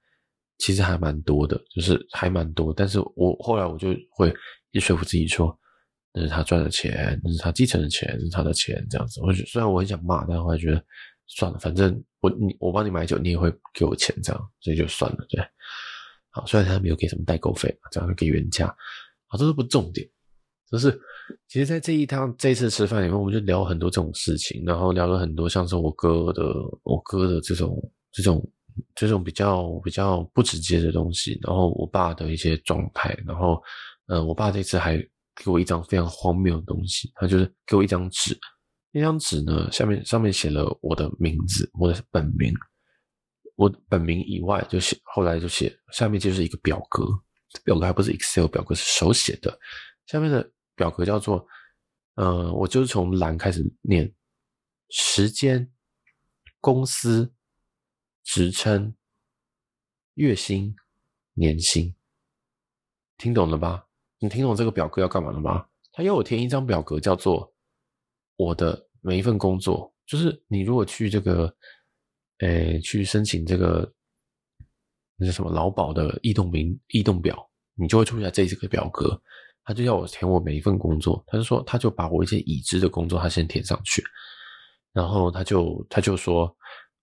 [0.60, 2.72] 其实还蛮多的，就是还蛮多。
[2.72, 4.32] 但是我后来我就会
[4.70, 5.48] 一说服自己说，
[6.14, 9.22] 那是他赚的钱，那是他继承的钱，是他的钱，这样子。
[9.22, 10.84] 我虽然我很想骂，但后来觉得
[11.28, 15.26] 算了，反正我你我帮你买酒，你也会给我钱，这样，所以就算了。
[15.30, 15.42] 对，
[16.30, 18.68] 好，虽然他没有给什么代购费，这样给原价。
[19.28, 20.06] 好，这是不重点，
[20.70, 20.92] 就是
[21.48, 26.44] 其实，在这一趟这次吃饭里面，我们就聊很多这种事情，然后聊了很多像是我哥的
[26.84, 27.78] 我哥的这种
[28.12, 28.52] 这种
[28.96, 33.62] 这种比较比较不直接的东西，然后我爸的一些状态，然后
[34.08, 35.02] 嗯，我爸这次还
[35.44, 38.38] 给我一张非常荒谬的东西，他就是给我一张纸，
[38.92, 42.54] 那张纸呢，下面上面写了我的名字，我的本名。
[43.56, 47.06] 我本名以外，就写后来就写下面就是一个表格，
[47.64, 49.56] 表格还不是 Excel 表格，是手写的。
[50.08, 51.46] 下面的表格叫做，
[52.16, 54.12] 呃，我就是从栏开始念：
[54.90, 55.72] 时间、
[56.60, 57.32] 公司、
[58.24, 58.96] 职称、
[60.16, 60.76] 月薪、
[61.34, 61.94] 年薪。
[63.18, 63.86] 听懂了吧？
[64.22, 65.66] 你听懂这个表格要干嘛了吗？
[65.92, 67.54] 他要我填一张表格，叫做
[68.38, 71.54] 我的每一份工作，就是你如果去这个。
[72.44, 73.88] 诶，去申请这个
[75.16, 77.38] 那叫什么劳保的异动名异动表，
[77.76, 79.22] 你就会出现这这个表格。
[79.64, 84.04] 他就要我填我每一份工作，他就说他就把我一些已知的工作他先填上去，
[84.92, 86.46] 然后他就他就说，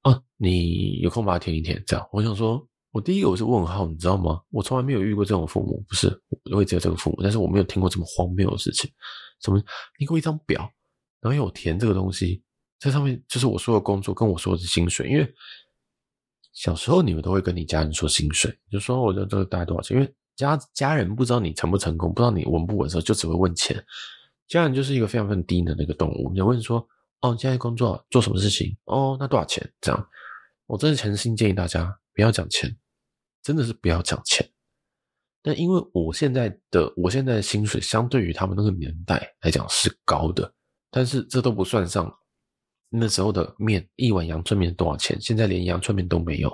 [0.03, 1.81] 哦、啊，你有空把它填一填。
[1.87, 4.41] 这样，我想说，我第一个我是问号，你知道吗？
[4.51, 6.09] 我从来没有遇过这种父母，不是
[6.51, 8.91] 我会只有这个父母，但是我没有听过这么荒谬的事情。
[9.41, 9.63] 什么？
[9.99, 10.61] 你给我一张表，
[11.21, 12.43] 然后要我填这个东西。
[12.81, 15.09] 在上面就是我说的工作，跟我说的薪水。
[15.09, 15.35] 因为
[16.53, 19.97] 小时候你们都会跟你家人说薪水，就说我的这个大概多少钱。
[19.97, 23.85] 因为家家人不知道你成不成功，不知道你稳不稳的时候，就只会问钱。
[24.47, 26.31] 家人就是一个非常非常低能的一个动物。
[26.33, 26.79] 你问说
[27.21, 28.75] ：“哦，你现在工作做什么事情？
[28.85, 30.09] 哦，那多少钱？”这样，
[30.67, 32.77] 我真的诚心建议大家不要讲钱，
[33.45, 34.45] 真的是不要讲钱。
[35.41, 40.53] 但因为我现在的我现在的薪水相对于他们那个年代来讲是高的，
[40.91, 42.13] 但是这都不算上。
[42.91, 45.17] 那时候的面，一碗阳春面多少钱？
[45.21, 46.51] 现在连阳春面都没有，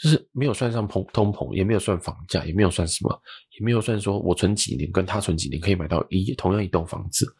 [0.00, 3.22] 就是没有算上通通膨，也没有算房价，也没有算什么，
[3.56, 7.32] 也没有算说我存几年跟他存几年可以买到一同样一栋房子，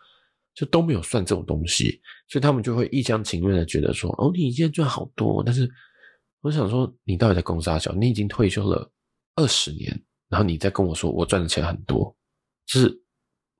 [0.54, 5.66] 就都没有算这种东西，所以他们就会一厢情愿的觉得说，哦，你现在赚好多，但是
[6.44, 7.90] 我想说，你到底在公司小？
[7.94, 8.88] 你已经退休了
[9.34, 12.14] 二十年，然后你再跟我说我赚的钱很多，
[12.66, 13.02] 就是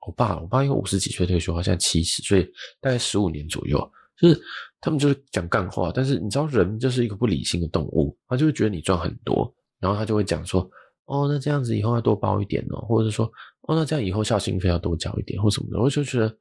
[0.05, 2.43] 我爸，我爸因为五十几岁退休，他现在七十，所以
[2.79, 3.91] 大概十五年左右。
[4.17, 4.39] 就是
[4.79, 10.61] 他们就是讲干话，但是你知道人就是一个不理性的动物，他就会觉得你赚很多，然后他就会讲说，
[11.05, 13.25] 哦，那这样子以后要多包一点哦，或者是说，
[13.63, 16.37] 哦，那这样以后孝心费要多交一点或什么的，我就觉得，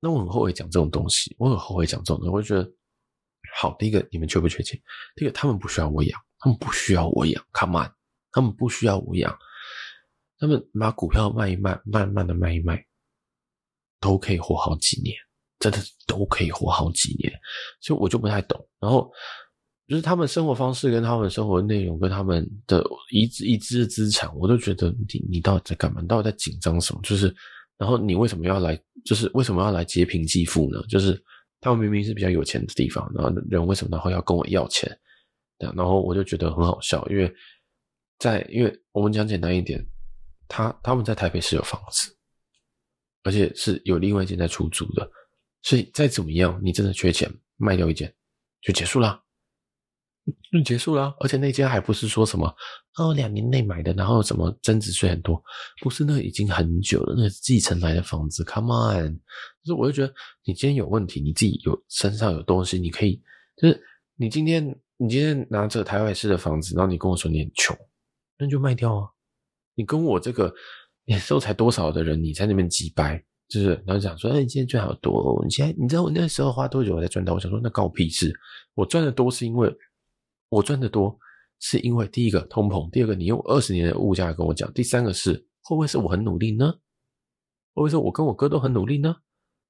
[0.00, 2.70] 那我很后悔讲这种东西，我很后悔讲这种东西，我就觉得，
[3.60, 4.80] 好，第一个你们缺不缺钱？
[5.16, 7.90] 第一个他们不需要我养，他们不需要我养，Come on，
[8.30, 9.36] 他们不需要我养，
[10.38, 12.84] 他们把股票卖一卖，慢慢的卖一卖，
[14.00, 15.14] 都可以活好几年。
[15.60, 17.32] 真的都可以活好几年，
[17.80, 18.64] 所以我就不太懂。
[18.78, 19.10] 然后
[19.88, 26.00] 就是他们生活方式跟他们生活内容跟他们的已知已知的资产，我都觉得你你到底在干嘛？
[26.00, 27.00] 你到底在紧张什么？
[27.02, 27.34] 就是
[27.76, 28.80] 然后你为什么要来？
[29.04, 30.80] 就是为什么要来劫贫济富呢？
[30.88, 31.20] 就是
[31.60, 34.88] 他们明明是比较有钱的地方，然后人为什么然后要跟我要钱？
[35.58, 37.34] 然后我就觉得很好笑，因为
[38.18, 39.84] 在因为我们讲简单一点，
[40.46, 42.16] 他他们在台北是有房子，
[43.24, 45.10] 而且是有另外一间在出租的。
[45.62, 48.14] 所以再怎么样，你真的缺钱，卖掉一间
[48.60, 49.20] 就结束了，
[50.52, 51.14] 就结束了。
[51.20, 52.52] 而且那间还不是说什么
[52.96, 55.42] 哦，两年内买的，然后什么增值税很多，
[55.82, 58.44] 不是，那已经很久了，那继承来的房子。
[58.44, 59.14] Come on，
[59.62, 60.12] 就是我就觉得
[60.44, 63.20] 你今天有问题，你自己有身上有东西，你可以
[63.56, 63.82] 就是
[64.16, 67.76] 你今天你今天拿着台北市的房子，然后你跟我说你很穷，
[68.38, 69.08] 那就卖掉啊。
[69.74, 70.52] 你跟我这个
[71.04, 73.22] 年收才多少的人，你在那边几百。
[73.48, 77.32] 就是，然后讲说，哎，你现在赚好多哦，你现在你知道我那时候花多久我才赚到？
[77.32, 78.30] 我想说，那关我屁事！
[78.74, 79.74] 我赚的多是因为
[80.48, 81.18] 我赚的多，
[81.60, 86.72] 是因为第一个通膨，第二个你用二十年的物价跟我讲，第三个是会不会是我很努力呢？
[87.74, 89.16] 会不会是我跟我哥都很努力呢？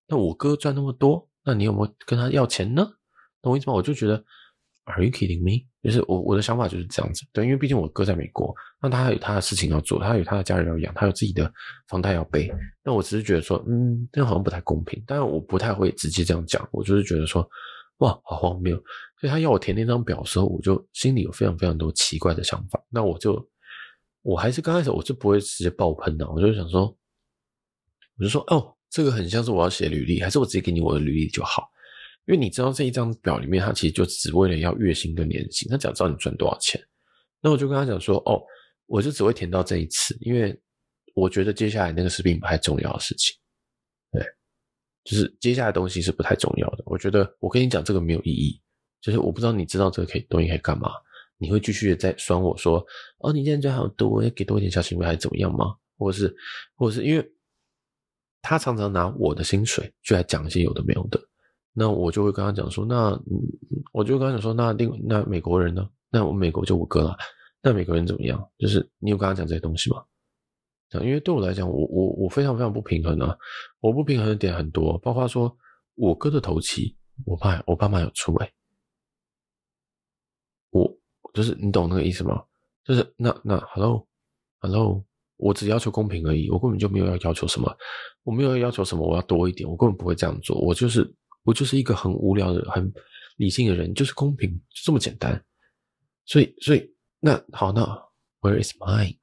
[0.07, 2.85] 那我哥赚那么多，那你有没有跟他要钱呢？
[3.43, 3.75] 懂我意思吗？
[3.75, 4.25] 我就觉得。
[4.91, 5.67] Are you kidding me？
[5.83, 11.53] 就是我我的想法就是这样子，对，因为毕竟我哥在美国，那他有他的事情要做，他有他的家人要养，他有自己的
[11.89, 12.51] 房贷要背。
[12.83, 14.99] 那我只是觉得说，嗯，这样好像不太公平。
[15.07, 17.47] 当然我不太会直接这样讲，我就是觉得说，
[17.99, 18.77] 哇，好荒谬。
[19.21, 22.83] 所以他要我填那张表的时候，我就心里有非常非常多奇怪的想法。
[22.89, 23.49] 那我就，
[24.23, 26.97] 我还是刚开始我就不会直接爆喷的，我就想说，
[28.19, 31.69] 我就说，哦，这个很像是我要写履历，还是我直接给你我的履历就好。
[32.27, 36.81] 因为你知道这一张表里面，他其实就只为了要月薪跟年薪，他只要知道你赚多少钱。
[37.41, 38.39] 那我就跟他讲说，哦，
[38.87, 40.55] 我就只会填到这一次，因为
[41.15, 43.35] 我觉得接下来那个是并不太重要的事情。
[45.09, 46.83] 就是接下来东西是不太重要的。
[46.85, 48.61] 我觉得我跟你讲这个没有意义，
[49.01, 50.91] 就是我不知道你知道这个可以东西可以干嘛，
[51.39, 52.85] 你会继续的在酸我说，
[53.21, 55.75] 哦，你现在赚好多，要给多一点小心费还是怎么样吗？
[55.97, 56.37] 或者是，
[56.75, 57.33] 或者是因为
[58.43, 61.19] 他常常拿我的薪水去来讲一些有的没有的，
[61.73, 63.19] 那我就会跟他讲说，那，
[63.93, 65.89] 我就跟他讲说，那另那美国人呢？
[66.11, 67.17] 那我美国就我哥了，
[67.63, 68.47] 那美国人怎么样？
[68.59, 70.05] 就是你有跟他讲这些东西吗？
[70.93, 73.37] 因为对我来讲，我我我非常非常不平衡啊！
[73.81, 75.55] 我不平衡的点很多，包括说
[75.95, 76.97] 我哥的头期，
[77.27, 78.53] 我爸我爸妈有出位，
[80.71, 80.99] 我
[81.35, 82.43] 就是你懂那个意思吗？
[82.85, 84.09] 就是那那 hello
[84.61, 85.05] hello，
[85.37, 87.71] 我只要求公平而已，我根本就没有要要求什么，
[88.23, 91.07] 我没有要要求什么，我要多一点，我根本不会这样做，我就是
[91.43, 92.91] 我就是一个很无聊的、很
[93.37, 95.45] 理性的人，就是公平，就这么简单。
[96.25, 97.83] 所以所以那好，那
[98.41, 99.19] where is mine？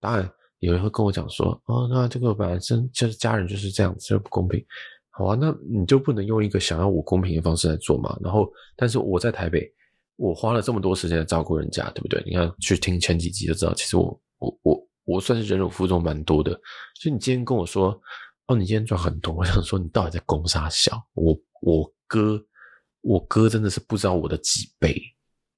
[0.00, 0.28] 答案。
[0.64, 4.64] 有人会跟我讲说，哦，那这个本身就是家人就是这样子，这不公平。
[5.10, 8.18] 好啊，那你就不能用一个想要我公平的方式来做嘛？
[8.20, 9.72] 然后，但是我在台北，
[10.16, 12.20] 我花了这么多时间来照顾人家，对不对？
[12.26, 16.50] 你看，去听前几集就知道，其实我我我我算是忍辱负重蛮多的。
[17.00, 17.96] 所以你今天跟我说，
[18.46, 21.00] 哦，你今天赚很多，我想说你到底在攻杀小？
[21.14, 22.44] 我我哥，
[23.02, 25.00] 我哥真的是不知道我的几倍，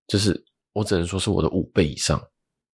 [0.06, 2.18] 就是我只能说是我的五倍以上，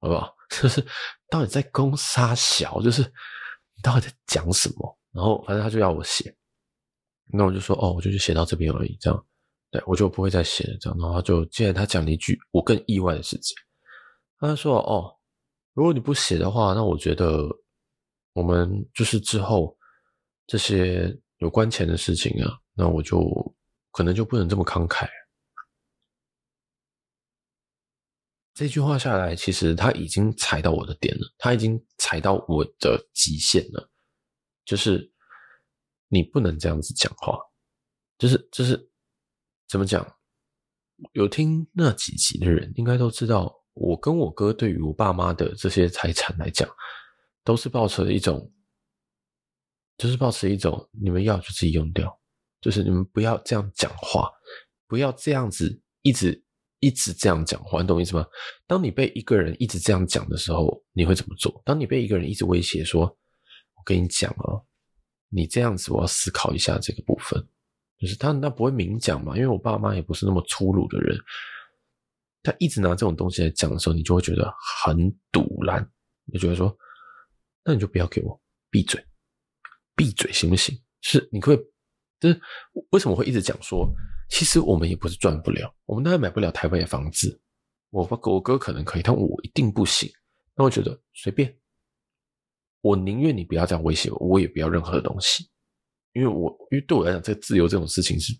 [0.01, 0.35] 好不好？
[0.51, 0.85] 就是
[1.33, 4.99] 到底在攻杀小，就是你到底在讲什么？
[5.12, 6.35] 然后反正他就要我写，
[7.33, 9.27] 那我就说哦，我就去写到这边而已，这样，
[9.71, 10.99] 对，我就不会再写了，这样。
[10.99, 13.57] 然后他就既然他讲了一句我更意外的事情，
[14.38, 15.11] 他说哦，
[15.73, 17.49] 如果你不写的话，那我觉得
[18.35, 19.75] 我们就是之后
[20.47, 23.25] 这些有关钱的事情啊，那我就
[23.90, 25.09] 可能就不能这么慷慨。
[28.55, 33.91] 这句话下来，其实他已经踩到我的点了，他已经踩到我的极限了。
[34.65, 35.11] 就是
[36.09, 37.38] 你不能这样子讲话，
[38.19, 38.91] 就是就是
[39.69, 40.07] 怎么讲？
[41.12, 46.69] 有听那几集的人应该都知道，我跟我哥对于我爸妈的这些财产来讲，
[47.43, 48.53] 都是抱持一种，
[49.97, 52.21] 就是抱持一种你们要就自己用掉，
[52.61, 54.31] 就是你们不要这样讲话，
[54.87, 56.45] 不要这样子一直。
[56.83, 58.27] 一直这样讲话，你懂意思吗？
[58.66, 61.62] 当你被一个人一直这样讲的时候，你会怎么做？
[61.64, 63.03] 当你被一个人一直威胁说
[63.77, 64.59] ：“我跟你讲啊，
[65.29, 67.40] 你这样子，我要思考一下这个部分。”
[68.01, 71.16] 就是他那不会明讲嘛，因为我爸妈也不是那么粗鲁的人。
[72.42, 74.53] 他一直拿这种东西来讲的时候，你就会觉得
[74.85, 75.88] 很堵烂，
[76.25, 76.77] 你就觉得说
[77.64, 78.38] ：“那你就不要给我
[78.71, 79.01] 闭嘴，
[79.95, 81.57] 闭嘴行不行？”是你会，
[82.18, 82.40] 就是
[82.90, 83.88] 为什么会一直讲说？
[84.33, 87.38] 其实我们也不是赚不了，我们当然买不了台北的房子。
[87.90, 90.11] 我我哥可能可以，但我一定不行。
[90.57, 91.55] 那我觉得随便，
[92.81, 95.51] 我宁愿你不要这样威胁我，我也不要任何的东西。
[96.14, 98.33] 因为我因为对我来讲，这个自由这种事情是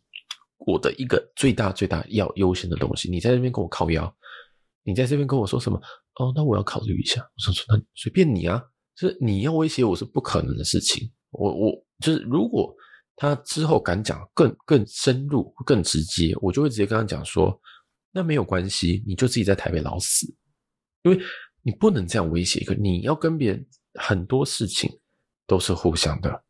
[0.57, 3.11] 我的一个最大最大要优先的东西。
[3.11, 4.11] 你在这边跟我靠腰，
[4.85, 5.79] 你在这边跟我说什么？
[6.15, 7.21] 哦，那我要考虑一下。
[7.21, 8.63] 我说说，那随便你啊，
[8.97, 11.13] 就是你要威胁我是不可能的事情。
[11.33, 12.75] 我我就是如果。
[13.23, 17.57] 他之后敢讲更更深入、更直接，我就会直接跟他讲说
[18.11, 20.27] ：“那没有关系，你就自己在台北老死，
[21.05, 21.17] 因为
[21.63, 22.75] 你不能这样威胁一个。
[22.75, 24.91] 你要跟别人很多事情
[25.47, 26.45] 都是互相的，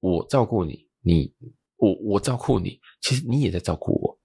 [0.00, 1.30] 我照顾你，你
[1.76, 4.18] 我我照顾你，其实你也在照顾我。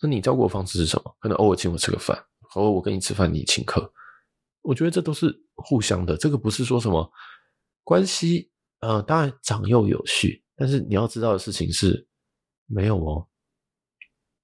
[0.00, 1.14] 那你照顾我方式是什么？
[1.20, 2.18] 可能偶尔请我吃个饭，
[2.54, 3.92] 偶尔我跟你吃饭，你请客。
[4.62, 7.06] 我觉得这都是互相的，这个不是说什么
[7.84, 8.50] 关系。
[8.80, 12.04] 呃，当然长幼有序。”但是你要知道的事情是，
[12.66, 13.24] 没有哦，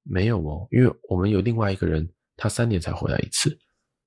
[0.05, 3.59] 没有哦，因为我们有另外一个人，他三年才回来一次。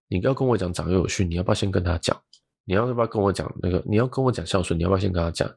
[0.08, 2.18] 你要跟我讲长幼有序，你要不要先跟他讲？
[2.64, 3.84] 你要不要跟我讲那个？
[3.86, 5.54] 你要跟我讲孝顺，你要不要先跟他讲？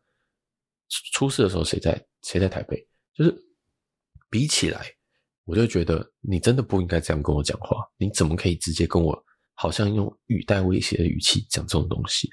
[1.13, 2.05] 出事的时候谁在？
[2.23, 2.85] 谁在台北？
[3.15, 3.33] 就是
[4.29, 4.85] 比起来，
[5.45, 7.89] 我就觉得你真的不应该这样跟我讲话。
[7.97, 9.17] 你怎么可以直接跟我，
[9.55, 12.29] 好像用语带威胁的语气讲这种东西？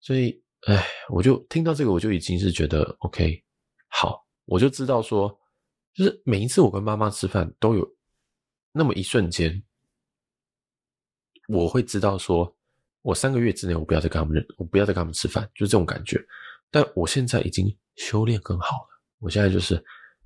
[0.00, 0.43] 所以。
[0.66, 3.42] 哎，我就听到这个，我就已经是觉得 OK，
[3.88, 5.28] 好，我就知道说，
[5.92, 7.86] 就是每一次我跟妈妈吃饭，都有
[8.72, 9.62] 那么一瞬间，
[11.48, 12.56] 我会知道说，
[13.02, 16.18] 我三个月之内我不要再跟他们，我不要再跟他们吃饭，就是这种感觉。
[16.70, 19.82] 但我现在已经修炼更好了，我现在就是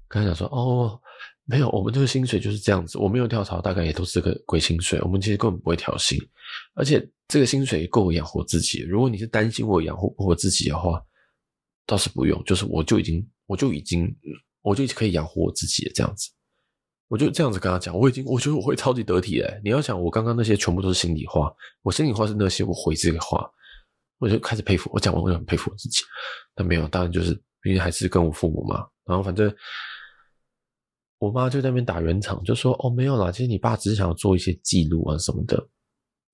[0.06, 1.00] 刚才讲说，哦。
[1.50, 2.98] 没有，我们这个薪水就是这样子。
[2.98, 5.00] 我没有跳槽，大概也都是这个鬼薪水。
[5.00, 6.18] 我们其实根本不会调薪，
[6.74, 8.82] 而且这个薪水够我养活自己。
[8.82, 11.02] 如果你是担心我养活不活自己的话，
[11.86, 12.44] 倒是不用。
[12.44, 14.14] 就是我就已经，我就已经，
[14.60, 15.92] 我就可以养活我自己了。
[15.94, 16.28] 这样子，
[17.08, 17.98] 我就这样子跟他讲。
[17.98, 19.58] 我已经，我觉得我会超级得体诶。
[19.64, 21.50] 你要想，我刚刚那些全部都是心里话。
[21.80, 23.50] 我心里话是那些，我回这个话，
[24.18, 24.90] 我就开始佩服。
[24.92, 26.02] 我讲完，我就很佩服我自己。
[26.54, 27.32] 但没有，当然就是
[27.62, 28.86] 毕竟还是跟我父母嘛。
[29.06, 29.50] 然后反正。
[31.18, 35.56] 我妈就在那边打圆场，就说：“哦，没有啦，其实你爸只是想要做一些记录啊什么的。”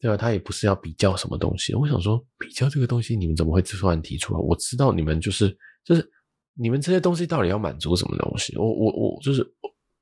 [0.01, 0.19] 对吧？
[0.19, 1.75] 他也不是要比较什么东西。
[1.75, 4.41] 我想说，比较这个东西，你们怎么会突然提出来？
[4.41, 6.07] 我知道你们就是就是
[6.53, 8.55] 你们这些东西到底要满足什么东西？
[8.59, 9.43] 我我我就是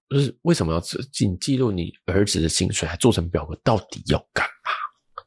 [0.09, 3.55] 就是为什么要记记录你儿子的薪水，还做成表格？
[3.63, 5.23] 到底要干嘛？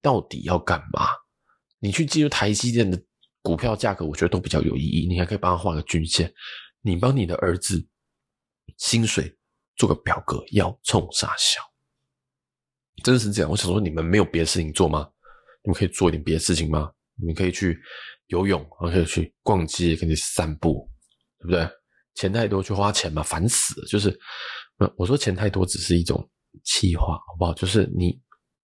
[0.00, 1.06] 到底要干嘛？
[1.78, 2.98] 你去记录台积电的
[3.42, 5.06] 股票价格，我觉得都比较有意义。
[5.06, 6.32] 你还可以帮他画个均线。
[6.80, 7.86] 你帮你的儿子
[8.78, 9.36] 薪水
[9.76, 11.60] 做个表格，要冲啥小？
[13.02, 13.50] 真的是这样。
[13.50, 15.10] 我想说，你们没有别的事情做吗？
[15.62, 16.92] 你们可以做一点别的事情吗？
[17.16, 17.80] 你们可以去
[18.28, 20.88] 游泳，然后可以去逛街，可以散步，
[21.40, 21.68] 对不对？
[22.14, 23.86] 钱太多去花钱嘛，烦死了。
[23.88, 24.16] 就是，
[24.96, 26.28] 我说钱太多只是一种
[26.62, 27.52] 气话，好不好？
[27.54, 28.10] 就是你，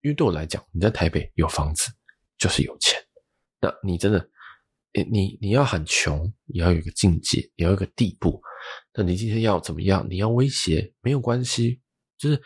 [0.03, 1.91] 因为对我来讲，你在台北有房子
[2.39, 2.99] 就是有钱。
[3.61, 4.19] 那你真的，
[4.93, 8.41] 你你要很穷，也要有个境界，也要有个地步。
[8.95, 10.07] 那你今天要怎么样？
[10.11, 11.81] 你要威胁没有关系，
[12.19, 12.41] 就是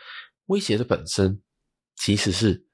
[0.45, 1.41] 威胁的本身，
[1.95, 2.65] 其实是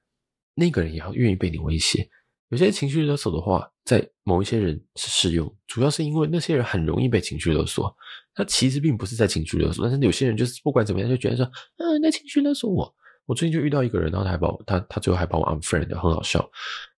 [0.54, 2.10] 那个人也要愿意被你威胁。
[2.50, 7.96] 有些情绪勒索的话，在某一些人是适用，主要是因为那些人很容易被情绪勒索。
[8.34, 11.46] 他其实并不是在情绪勒索，但是有些人就是不管怎么样就觉得说，
[11.78, 12.94] 嗯，那情绪勒索我。
[13.32, 16.46] 我最近就遇到一个人，然后他还把我，他他最后还把我 unfriend，很好笑。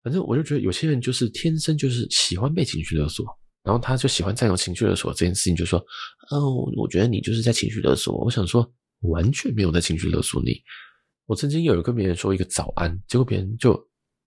[0.02, 3.24] 反正我就觉得有些人就是天生就是喜欢被情绪勒索，
[3.62, 5.78] 然后他就喜欢占有情绪勒索这件事情，就说，
[6.32, 8.18] 哦，我觉得你就是在情绪勒索。
[8.18, 8.68] 我想说，
[9.02, 10.60] 完全没有在情绪勒索你。
[11.28, 13.80] 我曾经有跟别人说一个早安，结果别人就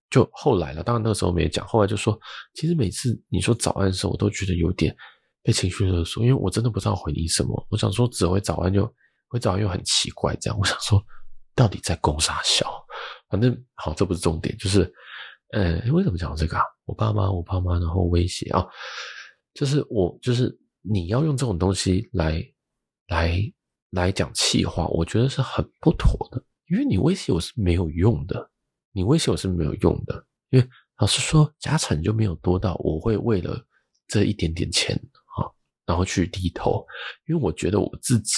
[0.09, 2.17] 就后来了，当然那个时候没讲，后来就说，
[2.53, 4.95] 其实每次你说早安的时候，我都觉得有点
[5.43, 7.67] 被情绪勒索，因为我真的不知道回你什么。
[7.69, 8.89] 我想说只回早安就
[9.27, 11.03] 回早安又很奇怪，这样我想说。
[11.57, 12.85] 到底在攻啥小？
[13.29, 14.89] 反正好，这不是重点，就是，
[15.51, 16.63] 呃，为什么讲这个啊？
[16.85, 18.65] 我爸妈，我爸妈，然后威胁啊，
[19.53, 22.41] 就是我，就是你要用这种东西来，
[23.07, 23.41] 来，
[23.89, 28.49] 来讲气话，我觉得是很不妥的，因为你威胁我是没有用的，
[28.93, 33.61] 你威胁我是没有用的，因为老实说，家产就没有多到我会为了
[34.07, 34.95] 这一点点钱
[35.35, 35.43] 啊，
[35.85, 36.85] 然后去低头，
[37.25, 38.33] 因为我觉得我自己，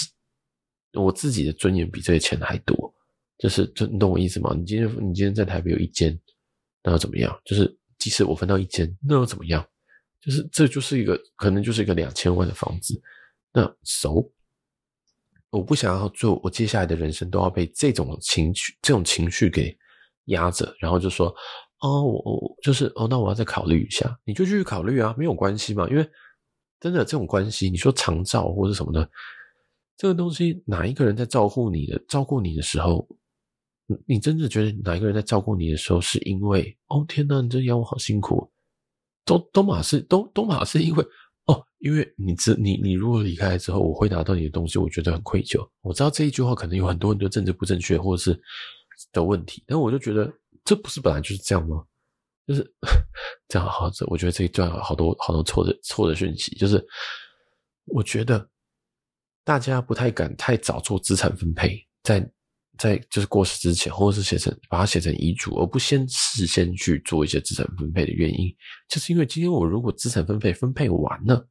[0.93, 2.91] 我自己的尊严比这些钱还多。
[3.39, 4.53] 就是，就你懂我意思吗？
[4.53, 6.15] 你今天你今天在台北有一间，
[6.83, 7.35] 那又怎么样？
[7.45, 9.65] 就是即使我分到一间，那又怎么样？
[10.21, 13.01] 就是这就是一个可能就是一个两千万的房子，
[13.53, 14.29] 那 so，
[15.49, 19.73] 我不想要做，我接下来的人生都要被这种情绪这种情绪给
[20.25, 21.33] 压着，然后就说
[21.79, 26.05] 哦，我我就是哦，那我要再考虑一下，你就继续考虑啊，没有关系嘛，因为
[26.81, 29.09] 真的这种关系，你说长照或者什么的，
[29.95, 33.07] 这个东西哪一个人在照顾你的照顾你的时候？
[34.05, 38.47] 你真的觉得哪一个人在照顾你的时候，是因为哦天哪，你这养我好辛苦，
[39.25, 41.03] 都都马是都都马是因为
[41.45, 45.67] 哦，因为你知你你如果离开之后，我会拿到你的东西，我觉得很愧疚。
[45.81, 48.39] 我知道这一句话可能有很多很多政治不正确或者是
[49.11, 50.31] 的问题，但我就觉得
[50.63, 51.83] 这不是本来就是这样吗？
[52.45, 52.61] 就是
[53.49, 56.85] 这样好，这我觉得这一段好多好多错的错的讯息，就是
[57.85, 58.47] 我觉得
[59.43, 62.31] 大家不太敢太早做资产分配，在。
[62.79, 68.47] 在就是过世之前，或者是写成把它写成遗嘱，而不先事先去做一些资产分配的原因，
[68.87, 71.45] 就是因为今天我如果资产分配分配完了，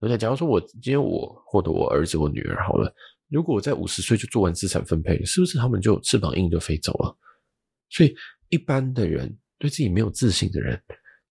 [0.00, 0.16] 而且？
[0.16, 2.90] 假如说我今天我或者我儿子、我女儿好了，
[3.28, 7.14] 如果我在五十岁就做完资产分配，是不是他们就翅膀硬就飞走了？
[7.90, 8.14] 所以
[8.48, 10.80] 一般的人对自己没有自信的人，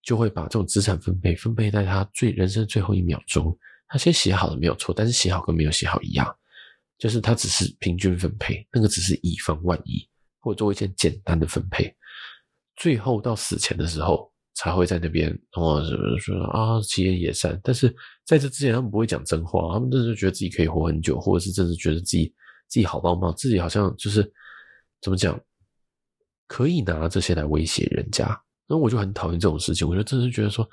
[0.04, 6.36] 就会把这种资产分配分配在他最人生最后一秒钟，他先写好了没有错，但是写好跟没有写好一样。
[7.00, 10.06] 就是他只是平均分配，那个只是以防万一，
[10.42, 11.96] 或者做一些简单的分配，
[12.76, 17.58] 最后到死前的时候才会在那边哦，什么说啊，其言也善。
[17.64, 17.88] 但是
[18.26, 22.28] 在这之前，他们不会讲真话，他们真的觉得自己可以活很久，或者是真的觉得自己
[22.68, 24.22] 自己好棒棒，自己好像就是
[25.02, 25.40] 怎么讲，
[26.48, 28.38] 可以拿这些来威胁人家。
[28.68, 30.70] 那我就很讨厌这种事情，我就真的是觉得说。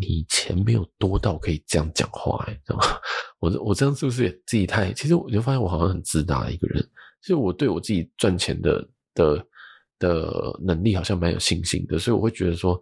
[0.00, 2.84] 你钱没有多到可以这样讲话，哎，知道吗？
[3.40, 4.92] 我我这样是不是也自己太？
[4.92, 6.80] 其实我就发现我好像很自大的一个人，
[7.20, 9.46] 所以我对我自己赚钱的的
[9.98, 12.80] 的能力好像蛮有信心的，所以我会觉得说，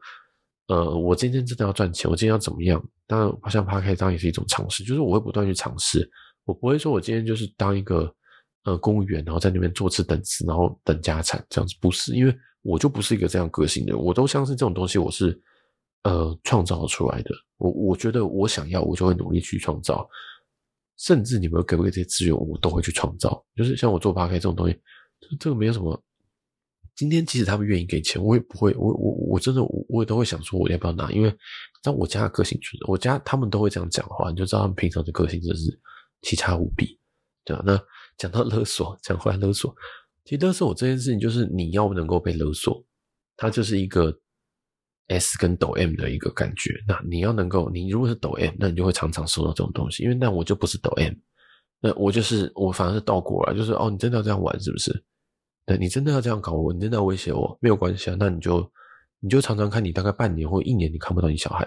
[0.69, 2.83] 呃，我今天真的要赚钱，我今天要怎么样？
[3.07, 6.07] 当然，好像 Podcast 当然也是一种尝试，就是我会不断去尝试，
[6.45, 8.15] 我不会说我今天就是当一个
[8.65, 15.41] 呃公务员，然后在那边坐吃等死，然后等家产这样子，不是，因为我就不是一个这样个性的，我都相信这种东西，我是。
[16.07, 20.09] 呃，创造出来的，我我觉得我想要，我就会努力去创造，
[20.99, 23.45] 甚至你们给不给这些资源，我都会去创造。
[23.57, 24.81] 就是像我做 Podcast 这种东西，
[25.41, 26.01] 这个没有什么。
[26.95, 31.37] 今天即使他们愿意给钱，我也不会，我我我真的我我也都会想说我要不要拿，因为
[31.83, 35.77] 在我家的个性就是，我家他们都会这样讲话，你就知道他们平常的个性真是
[36.23, 36.97] 奇差无比，
[37.45, 37.63] 对吧？
[37.67, 37.79] 那
[38.17, 39.75] 讲到勒索，讲回来勒索，
[40.25, 42.81] 其实勒索我这件事情就是你要不能够被勒索。
[43.37, 44.17] 它就是一个
[45.09, 46.73] S 跟抖 M 的一个感觉。
[46.87, 50.03] 那你要能够，你如果是抖 M，那你就会常常收到这种东西。
[50.03, 51.13] 因为那我就不是抖 M，
[51.81, 55.05] 那我就是我反而是倒过来，就是哦，你真的要这样玩是不是？
[55.65, 58.17] 对，你真的要这样搞我，你真的要威胁我，没有关系啊。
[58.19, 58.71] 那你就
[59.21, 61.67] 你就常常看，你大概半年或一年你看不到你小孩，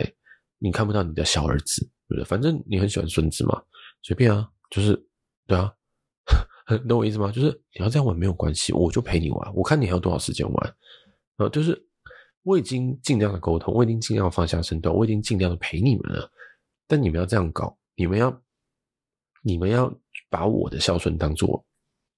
[0.58, 2.24] 你看不到你的小儿子，对不对？
[2.24, 3.62] 反正你很喜欢孙子嘛，
[4.04, 4.96] 随便啊，就是
[5.48, 5.74] 对啊。
[6.72, 7.32] 你 懂我意思吗？
[7.32, 9.54] 就是你要这样玩没有关系，我就陪你玩。
[9.56, 10.76] 我看你还有多少时间玩，
[11.38, 11.74] 呃，就是
[12.44, 16.32] 我已经尽量的沟通，我已经尽量放下身段，我已经尽量的陪你们了。
[16.88, 18.42] 但你们要这样搞，你们要
[19.44, 19.94] 你们要
[20.30, 21.66] 把我的孝顺当做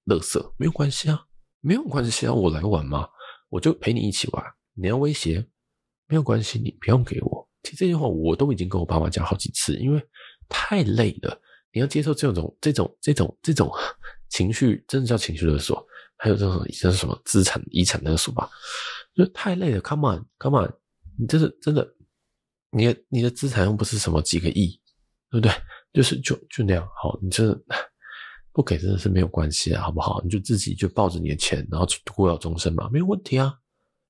[0.06, 1.26] 垃圾，没有关系啊，
[1.60, 3.08] 没有关系，先让我来玩嘛，
[3.50, 4.44] 我就陪你一起玩。
[4.74, 5.46] 你要威胁，
[6.08, 7.50] 没有关系，你不用给我。
[7.64, 10.02] 其实这句话我都已经跟我爸妈讲好几次，因为
[10.48, 11.40] 太累了，
[11.72, 13.38] 你要接受这种这种这种。
[13.42, 13.72] 这种
[14.30, 18.50] 情绪真的叫情绪勒索，还有这种这是什么资产遗产勒索吧？
[19.16, 20.74] 就太累了，Come on，Come on，
[21.18, 21.96] 你这是真的，
[22.72, 24.80] 你的你的资产又不是什么几个亿，
[25.30, 25.52] 对不对？
[25.94, 27.54] 就是就就那样，好，你这
[28.52, 30.22] 不给真的是没有关系啊，好不好？
[30.24, 33.54] 你就自己就抱着你的钱，然后孤老终生嘛，没有问题啊，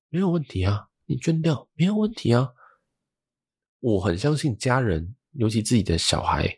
[0.08, 2.48] 没有问题啊，你捐掉没有问题啊。
[3.80, 6.48] 我很相信家人，尤其自己的小孩，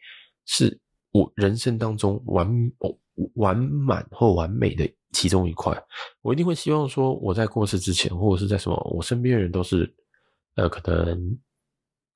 [0.44, 0.78] 是
[1.10, 2.46] 我人生当中完
[2.78, 2.98] 哦。
[3.34, 5.72] 完满或完美的其中一块，
[6.20, 9.90] 我一定会希望说，我在过世之前，或者是在什么，我身边的人都是，
[10.56, 11.38] 呃，可能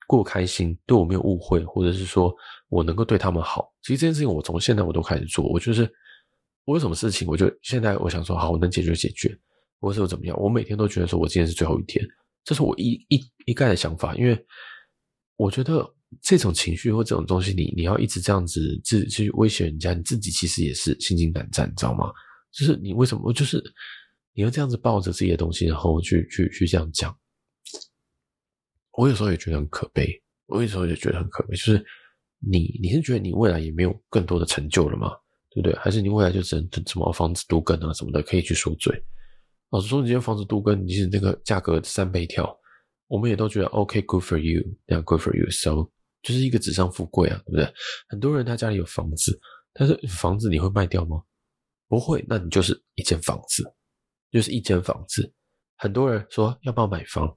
[0.05, 2.35] 过开心，对我没有误会，或者是说
[2.67, 3.73] 我能够对他们好。
[3.81, 5.43] 其实这件事情，我从现在我都开始做。
[5.49, 5.89] 我就是
[6.65, 9.35] 我有什么事情，我就现在我想说，好，我能解决解决，
[9.79, 10.39] 或者是怎么样。
[10.39, 12.05] 我每天都觉得说我今天是最后一天，
[12.43, 14.45] 这是我一一一概的想法，因为
[15.37, 15.89] 我觉得。
[16.23, 22.11] 这种情绪或这种东西你，你你要一直这样子自己去威胁人家，你自己其实也是心惊胆战，你知道吗？
[22.51, 23.61] 就是你为什么就是
[24.33, 27.15] 你要这样子抱着自己的东西，然后去去去这样讲？
[28.93, 30.07] 我有时候也觉得很可悲，
[30.47, 31.55] 我有时候也觉得很可悲。
[31.55, 31.85] 就是
[32.39, 35.11] 你你是觉得你未来也没有更多的成就了吗？
[35.51, 35.75] 对不对？
[35.79, 39.03] 还是你未来就只能什么房子都更啊什么的可以去说嘴？
[39.71, 42.55] 老实说，你这房子都更，你是那个价格三倍跳，
[43.07, 45.89] 我们也都觉得 OK，good for you，那样 good for you，so。
[46.21, 47.73] 就是一个纸上富贵啊，对不对？
[48.09, 49.39] 很多人他家里有房子，
[49.71, 51.23] 但是房子你会卖掉吗？
[51.89, 53.63] 不会，那你就是一间房子，
[54.31, 55.33] 就是一间房子。
[55.75, 57.35] 很多人说要不要买房，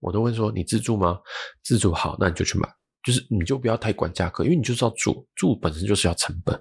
[0.00, 1.20] 我都会说你自住吗？
[1.62, 2.68] 自住好，那你就去买，
[3.04, 6.60] 就是你就不要太管价格，因为你就是要住，住本身就是要成本。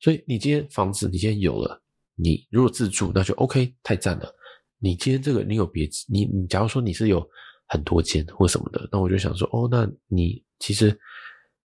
[0.00, 1.80] 所以你今天房子你今天有了，
[2.16, 4.34] 你如果自住那就 OK，太赞了。
[4.78, 7.26] 你今天这个你有别，你你假如说你是有
[7.66, 10.44] 很多间或什么的，那我就想说哦，那你。
[10.60, 10.98] 其实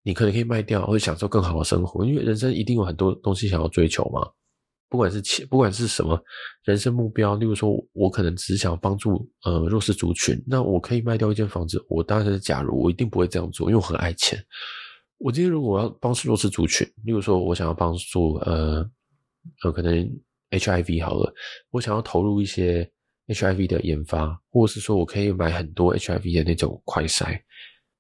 [0.03, 4.21] 你可能可以卖掉，或者享受更好的生活，因为人生一定有很多东西想要追求嘛。
[4.93, 6.23] 不管是钱，不管是什么
[6.65, 11.83] 人生目标，例如说，我可能只是想帮助呃弱势族群，那我可以卖掉一间房子。
[11.89, 14.39] 我当然是假如，我一定不会这样做，因为我很爱钱。
[15.17, 18.87] 我今天如果要帮助弱势族群，例如说我想要帮助呃
[19.65, 20.07] 呃可能
[20.51, 21.33] HIV 好了，
[21.71, 22.87] 我想要投入一些
[23.29, 27.41] HIV 的研发，或者是说我可以买很多 HIV 的那种快筛。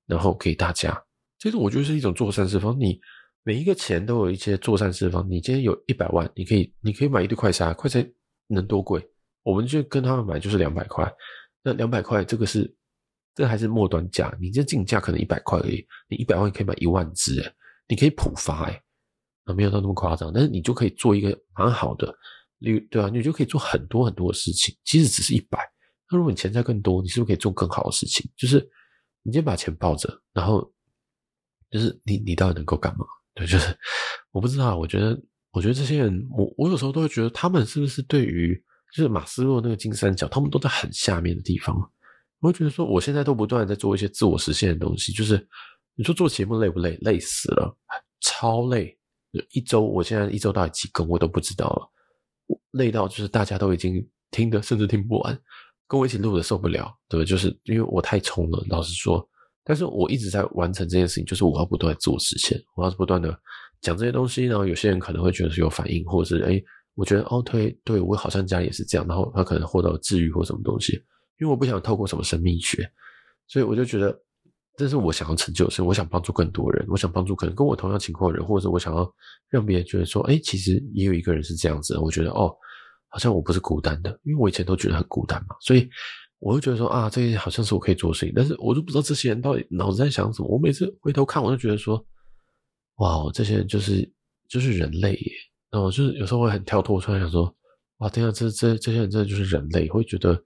[0.06, 1.02] 然后给大家，
[1.38, 2.78] 这种我觉得是一种做善事方。
[2.78, 3.00] 你
[3.42, 5.28] 每一个钱都有一些做善事方。
[5.28, 8.08] 你今天有一百万，你可以你可以买一堆快筛，快筛
[8.46, 9.04] 能多贵？
[9.42, 11.12] 我们就跟他们买就是两百块。
[11.62, 12.72] 那两百块这个是
[13.34, 14.36] 这还是末端价？
[14.40, 17.54] 你这进价可能一百块而已，你一百万可以买一万只诶，
[17.88, 18.82] 你可以普发诶，
[19.44, 22.14] 啊没有到那么夸张，但是你就可以做一个蛮好的，
[22.58, 24.76] 你对啊，你就可以做很多很多的事情。
[24.84, 25.58] 其实只是一百，
[26.10, 28.30] 那如果你钱再更多，你是不是可以做更好的事情？
[28.36, 28.70] 就是。
[29.24, 30.68] 你先把钱抱着，然后
[31.70, 33.06] 就是你，你到底能够干嘛？
[33.34, 33.76] 对，就是
[34.30, 34.76] 我不知道。
[34.78, 35.20] 我觉得，
[35.52, 38.54] 我觉得这些人，我我有时候都会觉得，他们是不是对于
[38.94, 41.74] 就是马斯洛那个金三角，他们都在很下面的地方。
[42.40, 45.12] 我会觉得说，我现在都不断在做一些自我实现的东西。
[45.12, 45.46] 就是
[45.94, 46.98] 你说做节目累不累？
[47.02, 47.74] 累死了，
[48.20, 48.98] 超累。
[49.52, 51.88] 一周，我现在一周到底几更，我都不知道了。
[52.72, 55.40] 累到就是大家都已经听的，甚至听不完。
[55.88, 57.26] 跟我一起录的受不了，对不对？
[57.26, 59.26] 就是因为我太冲了，老实说。
[59.64, 63.36] 但是我一直在完成这件事情，就是我要不断做实现，我要不断的
[63.80, 64.46] 讲这些东西。
[64.46, 66.62] 然后有些人可能会觉得是有反应，或者是诶，
[66.94, 69.06] 我觉得哦，对对，我好像家里也是这样。
[69.06, 70.94] 然后他可能获得治愈或什么东西，
[71.40, 72.90] 因为我不想透过什么神秘学，
[73.46, 74.18] 所以我就觉得
[74.76, 79.08] 这是我想要成就的事，我想帮助更多人，我想帮助可能跟我同样情况的人，或者是我想要
[79.48, 81.96] 让别人觉得说，诶，其实也有一个人是这样子。
[81.98, 82.52] 我觉得哦。
[83.14, 85.86] 好像我不是孤单的，因为我以前都觉得很孤单嘛，所以
[86.42, 90.48] 我会觉得说啊，这些好像是我可以做的事情，但是我就不知道这些人到底脑子在想什么。
[90.48, 92.04] 我每次回头看，我就觉得说，
[92.96, 94.12] 哇，这些人就是
[94.48, 95.32] 就是人类耶。
[95.70, 97.54] 然后就是有时候会很跳脱出来想说，
[97.98, 100.36] 哇，天啊，这这这些人真的就是人类，会觉得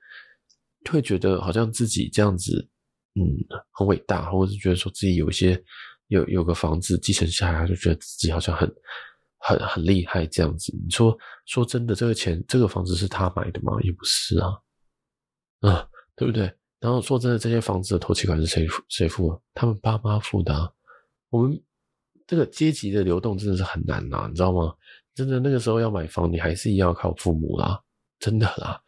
[0.91, 2.69] 会觉得好像自己这样子，
[3.15, 3.25] 嗯，
[3.73, 5.59] 很伟大，或者是觉得说自己有一些
[6.09, 8.71] 有有个房子继承下来，就觉得自己好像很
[9.39, 10.71] 很很厉害这样子。
[10.85, 11.17] 你说
[11.47, 13.73] 说真的，这个钱这个房子是他买的吗？
[13.83, 14.51] 也不是啊，
[15.69, 16.51] 啊，对不对？
[16.79, 18.83] 然后说真的，这些房子的头期款是谁付？
[18.89, 19.41] 谁付？
[19.55, 20.73] 他们爸妈付的。
[21.31, 21.59] 我们
[22.27, 24.73] 这个阶级的流动真的是很难呐，你知道吗？
[25.15, 27.81] 真的那个时候要买房，你还是一样要靠父母啦，
[28.19, 28.79] 真的啦。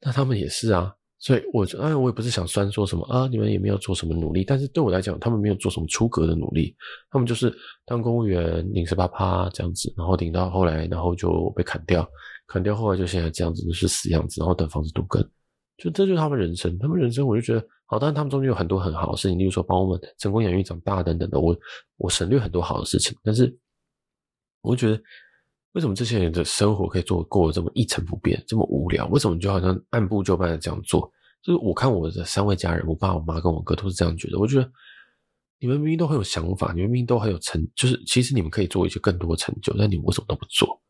[0.00, 4.44] 那他们也是啊，所以我哎，我也不是想酸说什么啊，你们也没有做什么努力。
[4.44, 6.76] 但是对我来讲，他们没有做什么出格的努力，
[7.10, 7.52] 他们就是
[7.86, 12.06] 当公务员领十八趴这样子，然后领到后来，然后就被砍掉，
[12.46, 15.26] 砍掉后来就现在这样子，就是死样子，然后等房子都更。
[15.82, 21.58] 就这就是他们人生，他们人生我就觉得好，但是他们中间有很多很好的事情，例如说帮我们成功养育长大等等的，我
[21.96, 23.52] 我省略很多好的事情，但是
[24.60, 25.02] 我就觉得
[25.72, 29.08] 为什么这些人的生活可以做过得这么一成不变，这么无聊？
[29.08, 31.10] 为什么就好像按部就班的这样做？
[31.42, 34.38] 就是我看我的三位家人，我爸、我妈跟我哥都是这样觉得。
[34.38, 34.70] 我觉得
[35.58, 40.80] 你们明明都很有想法，你们明明都很有成，就是其实你们可以做一些更多成就，但你们为什么都不做？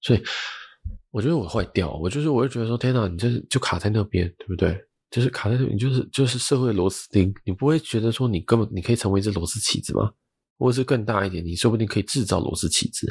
[0.00, 0.22] 所以。
[1.12, 4.76] 我觉得我坏掉，我就是，我会觉得说，天哪，你这就卡在那边，对不对？
[5.10, 10.10] 就是卡在那边，你就是就是社会螺丝钉，你不会觉得说你根本你可以成为一只螺丝起子吗？
[10.58, 13.06] 或者是更大一点，你说不定可以制造螺丝起子。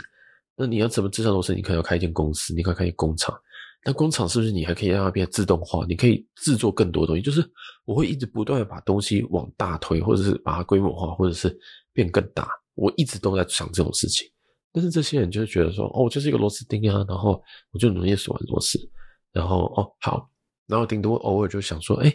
[0.58, 1.54] 那你要怎么制造螺丝？
[1.54, 3.40] 你可能要开一间公司，你可以开一工厂。
[3.86, 5.86] 那工厂是不是你还可以让它变自动化？
[5.88, 7.22] 你可以制作更多东西。
[7.22, 7.44] 就是
[7.86, 11.56] 我会一直不断的把东西往大推，或者是把它规模化，或者是
[11.94, 12.50] 变更大。
[12.74, 14.28] 我一直都在想这种事情。
[14.74, 17.42] 但是这些人就是觉得说，哦，我就是一个螺丝钉啊，然后
[17.72, 18.80] 我就努力锁完螺丝，
[19.34, 20.30] 然后哦好，
[20.68, 22.14] 然后顶多偶尔就想说，哎，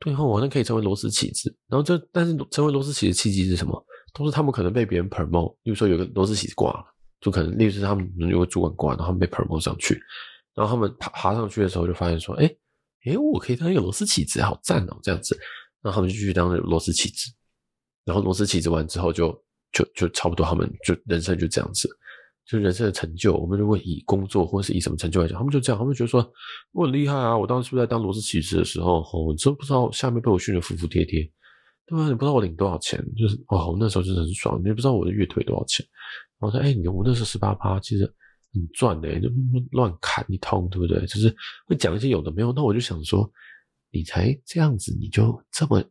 [0.00, 3.86] 对后我那可以成为螺丝起子，然后这但是成为螺丝起子契机是什么？
[4.12, 6.84] 都是他们可能被别人 promote，例如说有个螺丝起子挂了，
[7.20, 10.00] 就可能例如是他们有个主管挂，然后他们被 promote 上去，
[10.54, 12.46] 然后他们爬爬上去的时候就发现说，哎
[13.04, 15.38] 哎，我可以当一个螺丝起子，好赞哦，这样子，
[15.82, 17.30] 然后他们就继续当螺丝起子，
[18.04, 19.40] 然后螺丝起子完之后就。
[19.76, 21.86] 就就差不多，他们就人生就这样子，
[22.46, 23.36] 就人生的成就。
[23.36, 26.32] 我们如果以工作或是以什么成就来讲，他们就这样，他们觉得说
[26.72, 27.36] 我很厉害啊！
[27.36, 31.20] 我当时是不是在当螺丝起子的时候，哦，你都不知道下面被我训得服服帖帖，
[31.86, 32.08] 对吧？
[32.08, 34.58] 你不知道我领多少钱，就是哦，我那时候真的很爽。
[34.62, 35.84] 你也不知道我的月退多少钱。
[36.38, 38.04] 我说，哎，你我那时候十八趴，其实
[38.54, 39.28] 很赚的，就
[39.72, 41.00] 乱砍一通，对不对？
[41.06, 41.34] 就是
[41.66, 42.52] 会讲一些有的没有。
[42.52, 43.30] 那我就想说，
[43.90, 45.82] 你才这样子，你就这么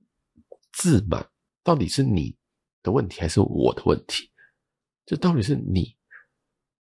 [0.73, 1.25] 自满，
[1.63, 2.35] 到底是你
[2.85, 4.29] 的问题还是我的问题？
[5.05, 5.93] 这到底是你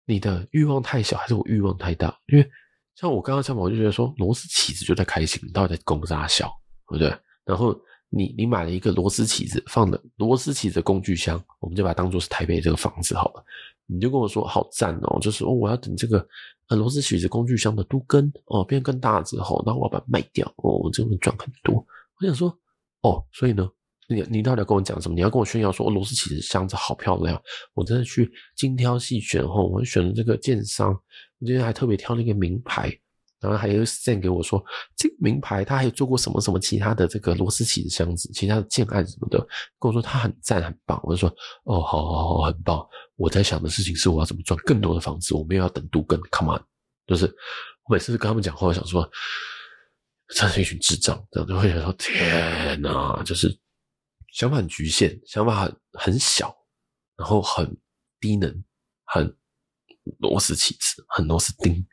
[0.07, 2.16] 你的欲望太小，还是我欲望太大？
[2.26, 2.50] 因为
[2.94, 6.48] 像我刚刚讲嘛，我就觉得说螺丝起子就在开心，到底在攻杀小，
[6.88, 7.18] 对不对？
[7.44, 7.74] 然后
[8.09, 13.44] 你你买了一个螺丝起子放的螺丝起子工具箱，我们就把它当做是台北这个房子好了。
[13.86, 16.26] 你就跟我说好赞哦，就是哦，我要等这个
[16.68, 21.74] 呃螺丝起子工具箱的都更哦变更大之后，然后我要把它卖掉哦，我就能赚很多。
[22.18, 22.48] 我想说
[23.02, 23.68] 哦，所以呢？
[24.09, 25.14] 你你到底要跟我讲什么？
[25.14, 27.40] 你要跟我炫耀说，哦，螺丝起子箱子好漂亮，
[27.72, 30.92] 我真的去精挑细选后，我选了这个建商，
[31.38, 32.92] 我今天还特别挑了一个名牌，
[33.40, 34.62] 然后还有 send 给我说，
[34.96, 39.38] 这个名牌他还做过什么什么其他的这个螺丝起子箱子，其他的建案什么的，
[39.78, 41.28] 跟我说他很赞很棒，我就说
[41.64, 42.86] 哦，好好好，很棒。
[43.16, 46.62] 我在想的事情是我要怎么赚更多的房子，我没有要等都更，come on，
[47.07, 47.26] 就是
[47.88, 49.09] 我每次跟他们讲话，我想说，
[50.34, 53.59] 真是一群智障，这样就会想说，天哪，就是。
[54.35, 56.53] 想法很局限，想法很很小，
[57.16, 57.64] 然后很
[58.18, 58.53] 低能，
[59.05, 59.32] 很
[60.18, 61.87] 螺丝起子，很螺丝钉。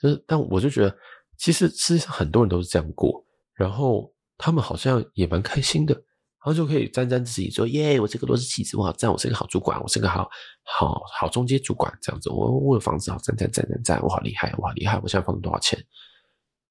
[0.00, 0.96] 就是，但我就觉得，
[1.36, 6.04] 其实世界上很多人都是这样过，然后他们好像也蛮开心的，然
[6.42, 10.30] 后就可以沾沾自喜说：“耶，我这个螺丝起子，我好赞，我是个好主管，我是个好
[10.62, 15.76] 好好中阶主管，这样子，我我有房子好赞赞赞赞赞，我好厉害，我好厉害，我现在房子多少钱？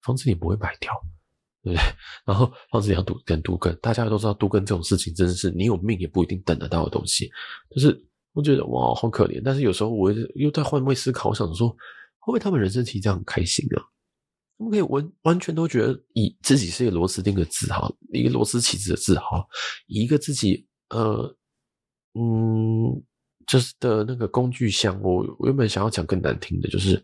[0.02, 0.94] 房子你不会卖掉。”
[1.68, 1.84] 对不对？
[2.26, 7.30] 然后房子也要跟都更，大家都知道都更这种事情真的是你有命也不一定等得到的东西。
[7.70, 8.02] 就是
[8.34, 9.42] 我觉得哇，好可怜。
[9.44, 13.84] 但是有时候我又在换位思考，我想说，会不会他们人生其实这样很开心啊？
[14.58, 19.46] 他们可以完完全都觉得以自己是一个螺丝钉的自豪，一个螺丝起子的自豪，
[19.88, 21.36] 以一个自己呃
[22.14, 23.04] 嗯
[23.46, 25.00] 就是的那个工具箱。
[25.02, 27.04] 我我原本想要讲更难听的，就是。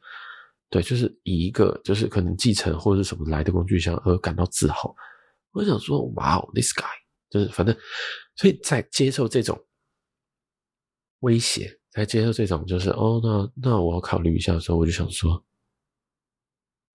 [0.73, 4.91] 对，就是以一个就是可能继承或者是什么来的工具箱而感到自豪。
[5.51, 6.89] 我想说，哇哦，this guy，
[7.29, 7.77] 就是反正，
[8.35, 9.55] 所以在接受这种
[11.19, 15.45] 威胁，在接受这种就是哦，那那我要考虑一下的时候，我就想说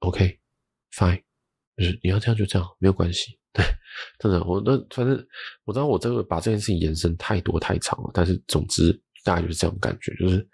[0.01, 1.23] ，OK，fine，
[1.77, 3.39] 就是你要这样就这样，没有关系。
[3.53, 3.65] 对，
[4.19, 5.25] 真的，我那反正
[5.63, 10.45] 我知道我这个把这件事情延伸太多太长了，但是总之大概就是这种感觉，就是。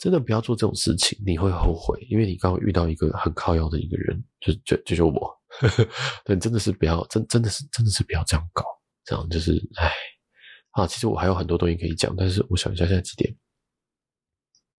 [0.00, 5.30] 真的不要做这种事情，你会后悔，因为你刚刚遇到一个很靠腰的一个人，就就就是我，
[6.24, 8.64] 对，真的是不要，真真的是真的是不要这样搞，
[9.04, 9.92] 这样就是唉。
[10.70, 13.36] 啊，其实我还有很多东西可以讲，但是我想一下现在几点，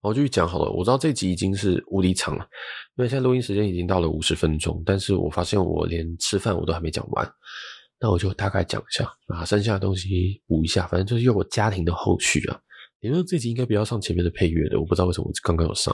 [0.02, 0.72] 我就去讲好了。
[0.72, 2.44] 我知道这集已经是无敌长了，
[2.96, 7.30] 因为现在录音时间已经到了五十分钟，但是我发现我连吃饭我都还没讲完，
[8.00, 12.60] 那我就大概讲一下，把剩下的东西补一下，反正就是有我家庭的后续啊。
[13.02, 15.94] 因为这集应该不要上前面的配乐的，我不知道为什么我刚刚有上。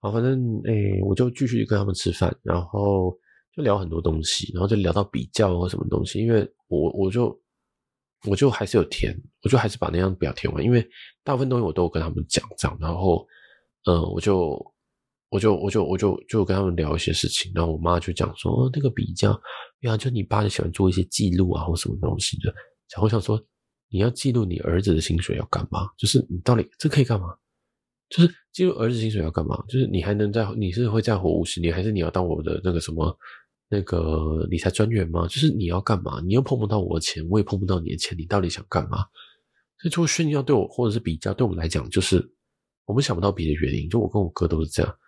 [0.00, 3.14] 好，反正诶，我就继续跟他们吃饭，然后
[3.54, 7.38] 就聊很多东西，然后就聊到比较或什么东西，因为我我就。
[8.26, 10.86] 我就还是有填，我就还是把那张表填完，因为
[11.24, 13.26] 大部分东西我都跟他们讲这样，然后，
[13.86, 14.62] 呃，我就，
[15.30, 19.30] 我就，我就，我就，就跟他们聊一些事情，然后我妈就讲说，那个比较，
[19.84, 22.52] 呀，就你爸就喜欢做一些记录啊，或什么东西的，
[22.92, 23.42] 然后我想说，
[23.90, 25.90] 你要记录你儿子的薪水要干嘛？
[25.98, 27.36] 就是你到底这可以干嘛？
[28.08, 29.62] 就是记录儿子薪水要干嘛？
[29.68, 33.16] 就是你还能再，你是会再活五十年，还是你要当我的那个什么？
[33.72, 35.28] 那个理财专员吗？
[35.28, 36.20] 就是你要干嘛？
[36.26, 38.98] 你又碰不到我的钱，我也碰不到你的钱，你到底想干嘛？
[39.78, 42.20] 所以做炫耀对我，或者是比较对我们来讲，就是
[42.84, 43.88] 我们想不到别的原因。
[43.88, 44.98] 就我跟我哥都是这样。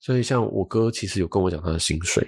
[0.00, 2.26] 所以像我哥其实有跟我讲他的薪水，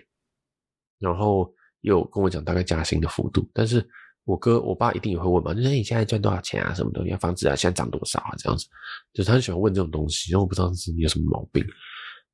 [0.98, 1.50] 然后
[1.80, 3.48] 又跟我讲大概加薪的幅度。
[3.54, 3.80] 但是
[4.28, 6.74] 我哥我爸一定也会问嘛，就是你现在赚多少钱啊？
[6.74, 7.16] 什么东西？
[7.16, 8.30] 房子啊，现在涨多少啊？
[8.38, 8.66] 这样子，
[9.14, 10.30] 就他很喜欢问这种东西。
[10.30, 11.64] 然后我不知道是你有什么毛病。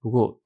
[0.01, 0.39] 不过。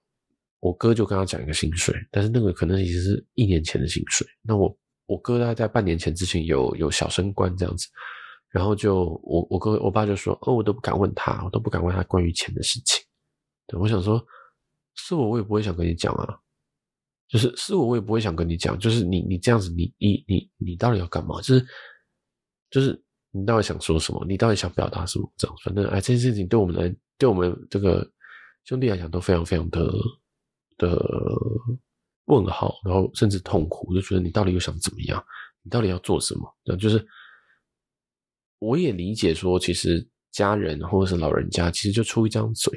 [0.60, 4.26] 我哥就跟他讲一个薪水，但是那个可能已经是一年前的薪水。
[4.42, 4.76] 那我
[5.06, 7.86] 我哥大概在半年前之前有有小升官这样子，
[8.50, 13.00] 然后就我我哥我爸就说，哦，我都不敢问他，我都不敢问他关于钱的事情。
[13.68, 14.20] 对，我想说，
[14.96, 16.36] 是我我也不会想跟你讲啊，
[17.28, 21.40] 就是是我我也不会想跟你讲，就是你你这样子，你你你你到底要干嘛？
[21.42, 21.66] 就是
[22.70, 23.00] 就是
[23.30, 24.24] 你到底想说什么？
[24.28, 25.32] 你到底想表达什么？
[25.36, 28.10] 这样，反正哎，这件事情对我们来，对我们这个
[28.64, 29.92] 兄弟来讲都非常非常的。
[30.78, 30.96] 的
[32.26, 35.20] 问号，然后甚至痛苦，就觉得你到底又想怎么样？
[35.64, 36.76] 你到底要做什么？
[36.76, 37.04] 就是
[38.60, 42.72] 我也理解说，其实家人或者是老人家，其实就出一张嘴，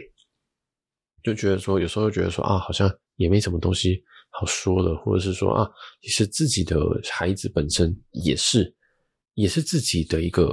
[1.22, 5.70] 就觉得说有时候觉得说啊，好像也没什么东西好说的，或者是说啊，
[6.02, 6.80] 其实自己的
[7.12, 8.74] 孩子本身也是
[9.36, 10.52] 也是自己的一个。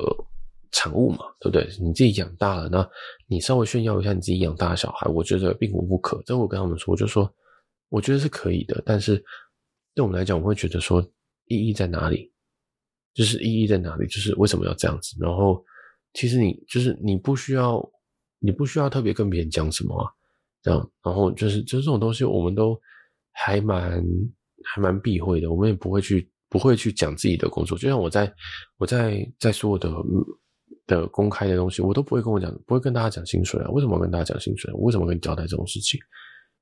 [0.70, 1.66] 产物嘛，对不对？
[1.81, 2.87] 你自己养大了，那
[3.26, 6.22] 你稍微炫耀一下你自己养大的小孩，我觉得并无不可。
[6.26, 7.35] 这我跟他们说，我就说，
[7.89, 8.81] 我觉得是可以的。
[8.85, 9.16] 但是
[9.95, 11.01] 对我们来讲，我会觉得说，
[11.47, 12.31] 意义在哪里？
[13.14, 14.07] 就是意义在哪里？
[14.09, 15.16] 就是为什么要这样子？
[15.18, 15.64] 然后，
[16.12, 17.83] 其实你就是你不需要，
[18.39, 20.12] 你不需要特别跟别人讲什么啊，
[20.62, 20.91] 这样。
[21.03, 22.79] 然后就是就是这种东西，我们都
[23.45, 24.05] 还蛮
[24.64, 25.51] 还蛮避讳的。
[25.51, 27.78] 我们也不会去不会去讲自己的工作。
[27.78, 28.32] 就像我在
[28.76, 29.91] 我在在说我的。
[30.89, 33.68] 的公开的东西，我都不会跟我讲，不会跟大家讲薪水啊。
[33.72, 34.72] 为什么要跟大家讲薪水？
[34.72, 36.01] 为什么跟你交代这种事情？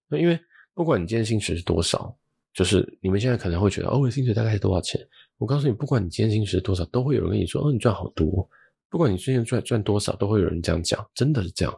[0.08, 0.36] 那因为
[0.74, 2.12] 不管你今天薪水是多少，
[2.52, 5.00] 就是你们现在可能会觉得，哦，我的薪水大概是多少钱？
[5.38, 8.50] 我告诉你，不管你今天薪水是多少，都会有人跟你说，哦，你赚好多。
[8.90, 11.72] 不管你最近赚赚多少，都会有人这样讲，真的是这样。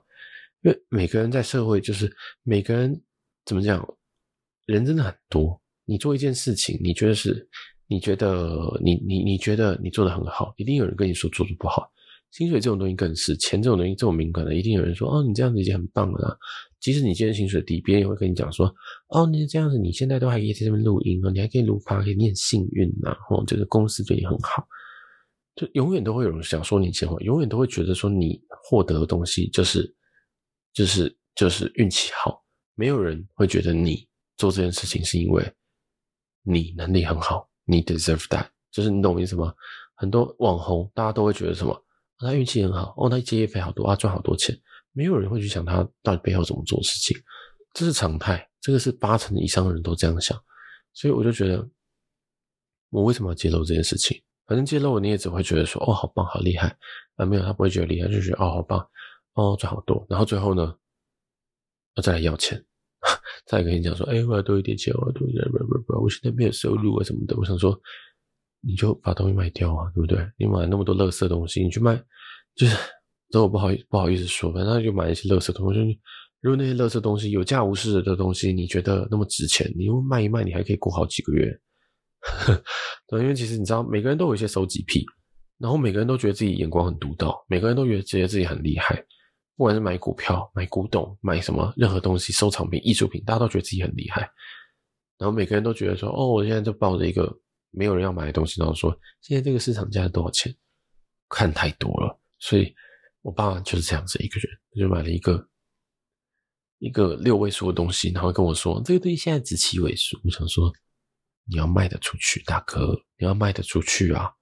[0.63, 2.11] 因为每个人在社会，就是
[2.45, 2.99] 每个人
[3.45, 3.87] 怎么讲，
[4.69, 5.61] 人真的很多。
[5.87, 7.49] 你做一件事情，你觉得是，
[7.87, 11.91] 你觉得你你你觉得你做得很好，一定有人跟你说做得不好。
[12.31, 16.37] 薪水这种东西更是，钱这种东西这么敏感的，一定有人说哦，你这样子已经很棒了啦。
[16.79, 18.71] 即使你今天薪水低，别人也会跟你讲说
[19.09, 24.69] 哦，你这样子你现在都还可以在这边录音哦，你还可以录 Podcast，你很幸运呐，或者这个公司对你很好，
[25.57, 29.91] 就永远都会有人想说你钱话，永远都会觉得说你获得的东西就是
[30.75, 32.45] 就是就是运气好，
[32.75, 34.07] 没有人会觉得你
[34.39, 35.55] 做这件事情是因为
[36.43, 39.55] 你能力很好，你 deserve that，就是你懂我意思吗？
[39.95, 41.85] 很多网红大家都会觉得什么？
[42.19, 44.59] 他运气很好哦，他接业费好多啊，赚好多钱。
[44.93, 47.17] 没有人会去想他到底背后怎么做事情，
[47.75, 48.49] 这是常态。
[48.61, 50.37] 这个是八成以上的人都这样想，
[50.93, 51.69] 所以我就觉得，
[52.91, 54.21] 我为什么要揭露这件事情？
[54.47, 56.77] 反正揭露了你也只会觉得说，哦，好棒，好厉害
[57.15, 57.25] 啊！
[57.25, 58.91] 没有，他不会觉得厉害，就觉得哦，好棒，
[59.35, 60.05] 哦，赚好多。
[60.09, 60.77] 然后最后呢，
[61.95, 62.65] 要再来要钱，
[63.49, 67.37] 再来跟你讲说，哎，我要多一点钱，我要多一点，不不不，我现在没有收入啊什么的。
[67.37, 67.81] 我想说。
[68.61, 70.19] 你就把东西卖掉啊，对不对？
[70.37, 71.95] 你买那么多垃圾东西，你去卖，
[72.57, 72.77] 就是
[73.31, 76.01] 这我不好不好意思说，反正就买一些垃圾东西。
[76.41, 81.57] 如果那些垃圾东西有价无市的东西，你觉得那么值钱，你又卖一卖，你还可以过好几个月。
[83.07, 85.07] 对，因为其实你知道，每个人都有一些收集癖，
[85.59, 89.01] 然后每个人都觉得自己眼光很独到，每个人都觉得觉得自己很厉害。
[89.59, 94.23] 不管是买股票、买古董、买什么任何东西、收藏品、艺术品，大家都觉得自己很厉害。
[95.19, 97.31] 然后每个人都觉得说：“哦，我现在就抱着一个。”
[97.71, 100.53] 没有人要买的东西，然后说现在这个市场价多少钱？
[101.29, 102.75] 看太多了，所以
[103.21, 105.47] 我爸就是这样子一个人，就买了一个
[106.79, 110.19] 一个六位数的东西，然后跟我说这个东西现在值七位数。
[110.25, 110.73] 我想说
[111.45, 114.33] 你要卖得出去，大哥，你要卖得出去啊！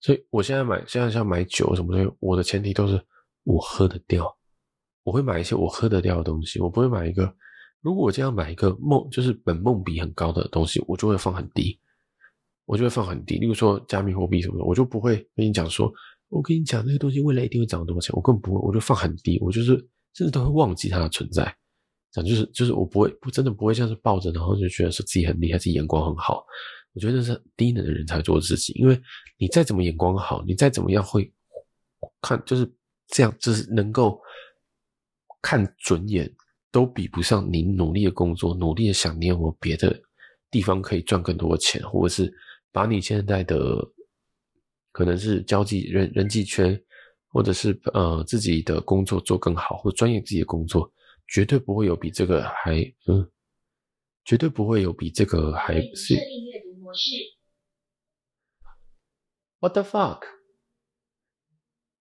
[0.00, 3.04] 所以我现在买，现在像买酒什么东西，我的前提都是
[3.42, 4.24] 我喝得掉，
[5.02, 7.34] 我会买一些我喝得掉的东西，我不会买一个。
[7.80, 11.78] 如果我这样买一个梦，就是本梦比很高的东西，我就会放很低，
[12.66, 13.38] 我就会放很低。
[13.38, 15.90] 例如说加密货币什么的，我就不会跟你讲说，
[16.28, 19.72] 我跟你讲那个东西未来一定会涨多少钱，我根本不会，我就放很低，我就是
[20.12, 21.56] 甚至都会忘记它的存在。
[22.12, 26.44] 讲就是就是我不会不真的不会像是抱着，然后就觉得说自己很厉害，自己眼光很好。
[26.92, 29.00] 我觉得那是低能的人才做的事情，因为
[29.38, 31.32] 你再怎么眼光好，你再怎么样会
[32.20, 32.70] 看就是
[33.08, 34.20] 这样，就是能够
[35.42, 36.30] 看准眼。
[36.72, 40.00] 都比不上你努力的工作，努力的想念我别的
[40.52, 42.32] 地方可以赚更多的钱，或者是
[42.70, 43.84] 把你现在的
[44.92, 46.80] 可能是交际人人际圈，
[47.26, 50.88] 或者是呃自己的工作做更好，或专业自己的工作，
[51.26, 52.76] 绝对不会有比这个还
[53.08, 53.28] 嗯，
[54.24, 56.14] 绝对不会有比这个还是。
[59.58, 60.20] What the fuck？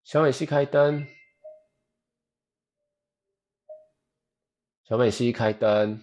[0.03, 1.07] 小美西开灯。
[4.89, 6.01] 小美西开灯。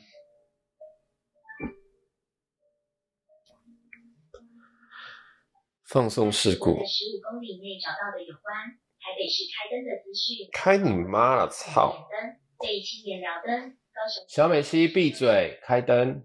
[5.89, 6.71] 放送事故。
[6.87, 8.55] 十五公里内找到的有关
[9.01, 10.49] 台北市开灯的资讯。
[10.53, 12.07] 开你妈了，操！
[12.09, 14.25] 灯，青年聊灯，高雄。
[14.29, 16.25] 小美西闭嘴，开灯。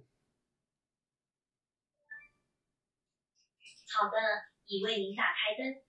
[3.98, 4.12] 好的，
[4.68, 5.82] 已为您打开灯。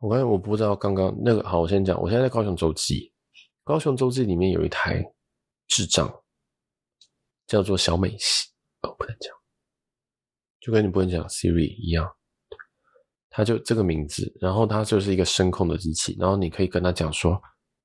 [0.00, 3.11] 我刚才我不知道刚刚那个，好，我先讲，我现在在高雄洲际。
[3.64, 5.00] 高雄周记里面有一台
[5.68, 6.12] 智障，
[7.46, 8.48] 叫做小美西，
[8.80, 9.32] 哦，不能讲，
[10.60, 12.12] 就跟你不能讲 Siri 一样，
[13.30, 17.40] 它就这个名字，然后它就是一个声控的机器，然后你可以跟他讲说，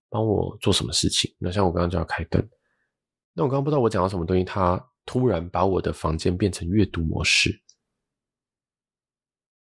[0.10, 1.32] 帮我做什么事情。
[1.38, 2.42] 那像我刚刚就要开灯，
[3.34, 7.62] 那我刚刚不知道我讲到什么东西，它突然把我的房间变成阅读模式。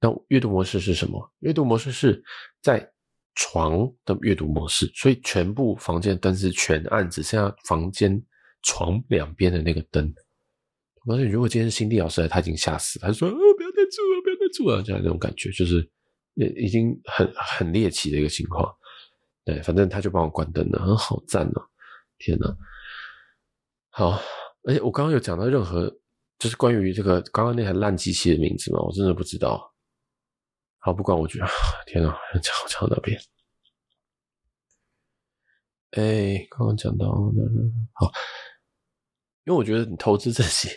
[0.00, 1.30] 那阅读模式是什么？
[1.40, 2.24] 阅读模式是
[2.62, 2.90] 在。
[3.36, 8.20] 床的阅读模式，所以全部房间灯是全暗，只剩下房间
[8.62, 10.12] 床两边的那个灯。
[11.04, 15.88] 我告诉你，如果今天是新地老师来，他已经吓死，他说：“哦，不要再住了，不要再住了。”这样那种感觉，就是
[16.34, 18.74] 已经很很猎奇的一个情况。
[19.44, 21.62] 对，反正他就帮我关灯了，很好赞哦！
[22.18, 22.56] 天哪，
[23.90, 24.20] 好，
[24.64, 25.88] 而且我刚刚有讲到任何
[26.38, 28.80] 就是关于这个刚刚那台烂机器的名字吗？
[28.80, 29.72] 我真的不知道。
[30.86, 31.46] 好，不管我觉得，
[31.84, 33.20] 天哪，讲讲到那边，
[35.90, 37.10] 哎，刚刚讲到，
[37.92, 38.12] 好，
[39.42, 40.68] 因为我觉得你投资自己，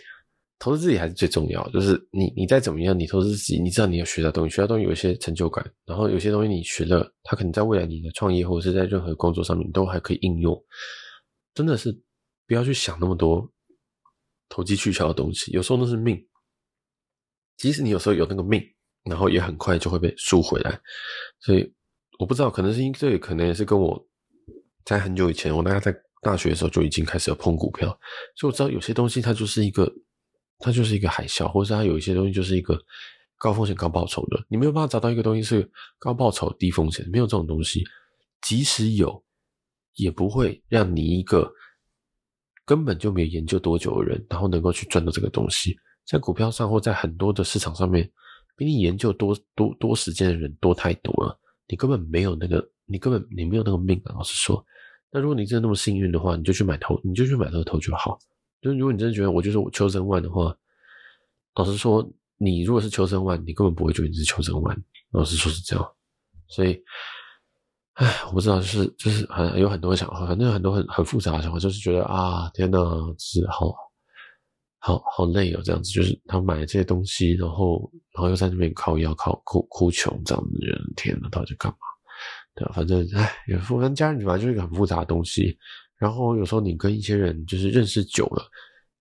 [0.58, 1.64] 投资自己还是最重要。
[1.68, 10.60] 就是你，你再怎么样，你投资自己，你知道你要学到东西，学到东西有一些成就感，然后有些东西你学了，它可能在未来你的创业或者是在任何工作上面都还可以应用。
[11.54, 11.96] 真的是
[12.48, 13.48] 不要去想那么多
[14.48, 16.20] 投机取巧的东西，有时候那是命，
[17.56, 18.60] 即使你有时候有那个命。
[19.04, 20.78] 然后也很快就会被赎回来，
[21.40, 21.72] 所以
[22.18, 24.06] 我不知道，可能是因为这，可能也是跟我
[24.84, 27.88] 在很久以前，我大概在大学的时候就已经开始有碰股票，
[28.36, 29.90] 所以我知道有些东西它就是一个，
[30.58, 32.78] 它就是一个海啸，或者是它有一些东西就是一个
[33.38, 37.82] 高风险高报酬的，你没有办法找到一个东西是高报酬低风险，没有这种东西，
[38.42, 39.24] 即使有，
[39.94, 41.50] 也不会让你一个
[42.66, 45.74] 根本就没有研究多久的人，然后能够去赚到这个东西，
[46.06, 48.10] 在股票上或在很多的市场上面。
[48.60, 51.34] 比你研究多多多时间的人多太多了，
[51.66, 54.12] 你根本没有那个，你根本你没有那个命啊！
[54.16, 54.62] 老实说，
[55.10, 58.18] 那如果你真的那么幸运的话，你就去买头，你就去买乐透就好。
[58.60, 60.54] 就是如果你真的觉得我就是我秋生万的话，
[61.54, 62.06] 老实说，
[62.36, 64.76] 你如果是秋生万，你根本不会觉得你是秋生万。
[65.12, 65.92] 老实说是这样，
[66.46, 66.78] 所以，
[67.94, 72.78] 唉，我不知道，就是就是很有很多想法，反正很多很很复杂的想法，就是觉得啊，天哪，
[73.18, 73.74] 是好。
[74.82, 81.78] 好好累哦，这样子就是他买了这些东西，然后然后又在那边靠腰、靠哭哭穷这样子的人，天哪，到底干嘛？
[82.54, 82.72] 对吧？
[82.74, 85.56] 反正唉，也复跟家人反正就是一个很复杂的东西。
[85.96, 88.42] 然后有时候你跟一些人就是认识久了，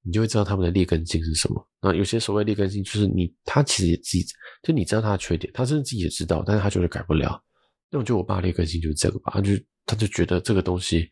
[0.02, 1.66] 你就会知道他们的劣根性是什么。
[1.82, 4.26] 那有些所谓劣根性，就是你他其实也自己
[4.62, 7.42] 就你知道他的缺点，他甚至自己也知道，但是他就是改不了。
[7.90, 9.54] 那我觉得我爸劣根性就是这个吧，他就
[9.86, 11.10] 他就觉得这个东西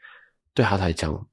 [0.54, 1.26] 对他来讲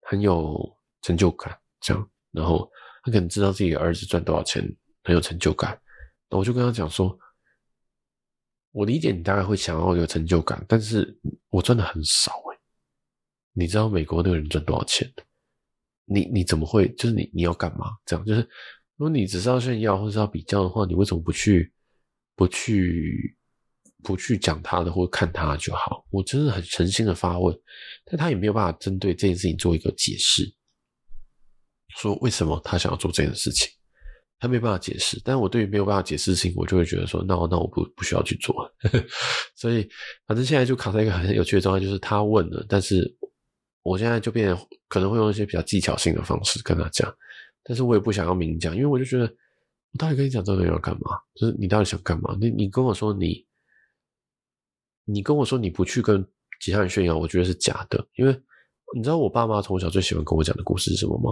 [0.00, 0.58] 很有
[1.02, 2.10] 成就感，这样。
[2.32, 2.70] 然后
[3.02, 4.62] 他可能知道自己的儿子赚多少钱，
[5.04, 5.78] 很有成就感。
[6.28, 7.18] 那我就跟他讲说，
[8.72, 11.18] 我理解你大概会想要有成就感，但是
[11.48, 12.58] 我赚的很少诶。
[13.52, 15.12] 你知道美国那个人赚多少钱？
[16.04, 16.88] 你你怎么会？
[16.94, 17.86] 就是你你要干嘛？
[18.06, 18.40] 这样就是，
[18.96, 21.72] 如果你只是要炫耀或者是要比较的话，你为什么不去
[22.36, 23.36] 不去
[24.02, 26.06] 不去讲他的或看他就好？
[26.10, 27.56] 我真的很诚心的发问，
[28.04, 30.44] 但他也没有办法针对这件事情做一个解释。
[31.96, 33.68] 说为什么他想要做这件事情，
[34.38, 35.20] 他没办法解释。
[35.24, 38.54] 但我对于没有办法解释的事情，我就会觉得说，那我那我不不需要去做。
[39.56, 39.88] 所以
[40.26, 43.14] 反正现在就卡在一个很有趣的状态，就是他问了，但是
[43.82, 44.56] 我现在就变
[44.88, 47.12] 可能会用一些比较技巧性的方式跟他讲，
[47.62, 51.18] 但是我也不想要明讲，因为我就觉得我到底跟你讲这个要干嘛？
[51.34, 52.36] 就是你到底想干嘛？
[52.40, 53.46] 你你跟我说你，
[55.04, 56.26] 你跟我说你不去跟
[56.60, 58.40] 其他人炫耀，我觉得是假的，因为。
[58.92, 61.30] 你知道我爸妈从小最喜欢跟我讲的故事是什么吗？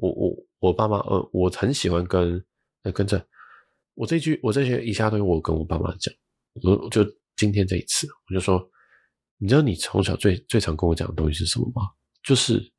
[0.00, 2.44] 我我我爸妈呃，我很喜欢跟
[2.82, 3.24] 呃跟着
[3.94, 6.14] 我这句我这些以下东西我跟我爸妈讲，
[6.62, 7.04] 我就
[7.36, 8.60] 今天这一次我就说，
[9.38, 11.90] 你知道你从小最最常跟我讲的东西是什么吗？
[12.22, 12.72] 就是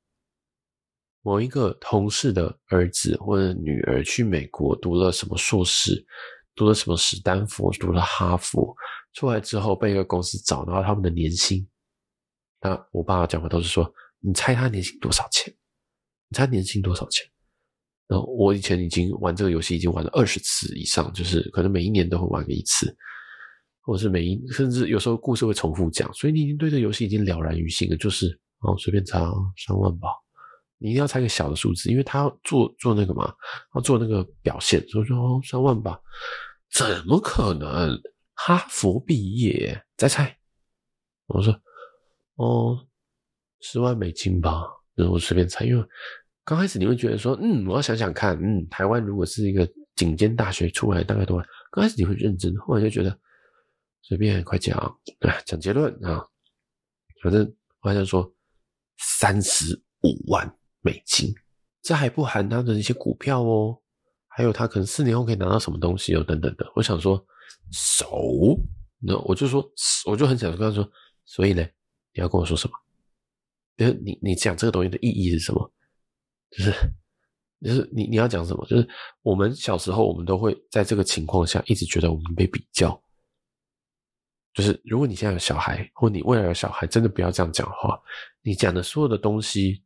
[1.21, 6.05] 某一个同事的儿子或者女儿去美国读了什么硕士，
[6.55, 8.73] 读了什么史丹佛，读了哈佛，
[9.13, 11.67] 出来之后被一个公司找，到他们的年薪。
[12.61, 15.53] 那我爸爸讲的都是说，你猜他年薪多少钱？
[16.29, 17.27] 你猜年薪多少钱？
[18.07, 22.95] 然后我以前已经玩这个游戏，已经玩了二十次以上，就是可能每一年都会玩个一次，
[23.81, 27.97] 或者是每一甚至有时候故事会重复讲，所以你已经对这个游戏已经了然于心了。
[27.97, 29.19] 就是哦，随便猜
[29.57, 30.09] 三万吧，
[30.77, 33.33] 你一定要猜个小的数字，因为他要做做那个嘛，
[33.75, 35.99] 要做那个表现，所以说三万吧，
[36.73, 37.99] 怎么可能？
[38.33, 40.35] 哈佛毕业再猜，
[41.27, 41.53] 我说。
[42.35, 42.87] 哦，
[43.59, 44.63] 十万美金吧，
[44.95, 45.85] 就是我随便猜，因为
[46.49, 51.47] 刚开始你会觉得说，嗯，我要想想看，嗯，台湾如果是一个顶尖大学出来，大概多少？
[51.69, 53.15] 刚开始你会认真，后来就觉得
[54.01, 56.25] 随便快讲，对，讲结论啊，
[57.21, 57.45] 反正
[57.81, 58.33] 我好像说
[58.97, 61.31] 三十五万美金，
[61.83, 63.79] 这还不含他的一些股票哦，
[64.27, 66.65] 还有他可能四年后可以拿到什么东西哦，等等的。
[66.75, 67.23] 我想说，
[67.71, 68.59] 熟，
[68.97, 69.63] 那我就说，
[70.07, 70.91] 我就很想跟他说，
[71.25, 71.63] 所以呢。
[72.11, 72.73] 你要跟我说什么？
[74.03, 75.71] 你你讲这个东西的意义是什么？
[76.51, 76.73] 就是
[77.61, 78.65] 就是你你要讲什么？
[78.67, 78.87] 就是
[79.21, 83.01] 我们小时候，我们都会在这个情况下一直觉得我们被比较。
[84.53, 87.99] 就是如果你现在有小孩，或你未来有小孩，真的不要这样讲话。
[88.41, 89.83] 你讲的所有的东西，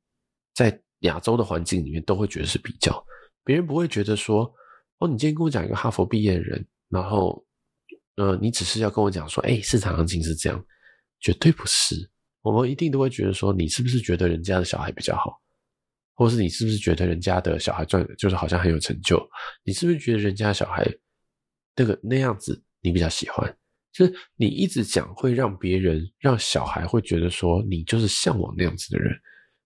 [0.53, 3.03] 在亚洲的环境里面都会觉得是比较，
[3.43, 4.51] 别人不会觉得说，
[4.99, 7.45] 哦，你今天跟我讲一个哈佛毕业的人，然后
[8.15, 10.65] 呃，你只是要跟我讲说，哎，市场行情是这样，
[11.19, 12.09] 绝对不是。
[12.41, 15.39] 我们一定都会觉得说，你是不是觉得人家的小孩比较好，
[16.13, 19.19] 或是你是不是觉得人家的小孩赚就是好像很有成就？
[19.63, 20.87] 你是不是觉得人家小孩
[21.75, 23.57] 那个那样子你比较喜欢？
[23.91, 29.13] 就是你一直讲会让别人让小孩会觉得说你就是向往那样子的人，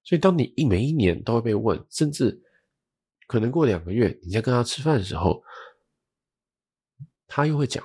[0.03, 2.37] 所以当你一每一年都会被问，甚至
[3.27, 5.41] 可能过两个月你在跟他吃饭的时候，
[7.25, 7.81] 他又会讲，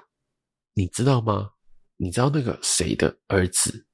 [0.74, 1.50] 你知道吗？
[1.96, 3.86] 你知道那个谁的儿子？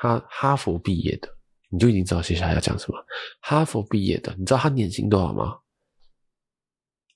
[0.00, 1.37] 他哈佛毕业的，
[1.70, 2.98] 你就已经知道接下来要讲什么。
[3.40, 5.58] 哈佛毕业的，你知道他年薪多少吗？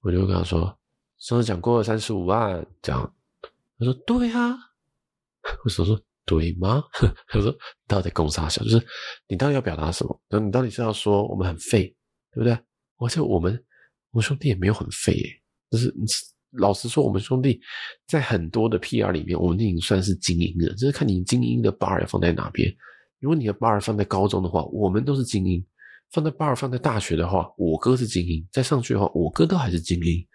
[0.03, 0.79] 我就跟他说，
[1.19, 3.15] 上次讲过三十五万，这样。
[3.79, 4.57] 他说对啊。
[5.65, 6.83] 我说说对吗？
[7.29, 7.53] 他说
[7.87, 8.63] 到底在攻啥小？
[8.65, 8.87] 就是
[9.27, 10.21] 你到底要表达什么？
[10.41, 11.95] 你到底是要说我们很废，
[12.33, 12.57] 对不对？
[12.99, 13.65] 而且我们
[14.13, 15.93] 我兄弟也没有很废耶，就是
[16.53, 17.61] 老实说，我们兄弟
[18.07, 20.73] 在很多的 PR 里面，我们已经算是精英了。
[20.75, 22.73] 就是看你精英的 bar 放在哪边。
[23.23, 25.64] 如果你的 bar 放在高中的话，我们都是精英；
[26.11, 30.27] 放在 bar 放在大学的话，我哥是精英；再上去的话，我哥都还是精英。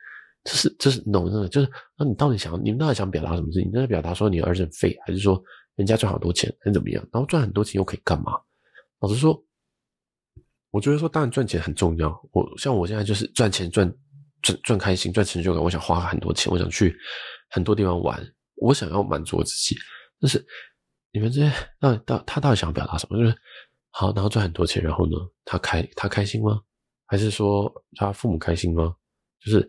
[0.44, 3.70] 这是这是 no no，，就是那你到底想你们到底想表达什么事情？
[3.70, 5.40] 你在表达说你儿子很废，还是说
[5.76, 7.06] 人家赚好多钱，还是怎么样？
[7.12, 8.32] 然后赚很多钱又可以干嘛？
[9.02, 9.44] 老实说，
[10.72, 12.10] 我觉得说当然赚钱很重要。
[12.32, 13.94] 我像我现在就是赚钱赚。
[14.44, 15.62] 赚赚开心，赚成就感。
[15.62, 16.96] 我想花很多钱，我想去
[17.50, 18.24] 很多地方玩，
[18.58, 19.76] 我想要满足我自己。
[20.22, 20.38] 但是
[21.18, 23.18] 你们这些到底到他到底想表达什么？
[23.18, 23.36] 就是
[23.90, 26.62] 好，然后赚很多钱，然后呢，他开他开心吗？
[27.08, 28.96] 还是说他父母开心吗？
[29.44, 29.68] 就是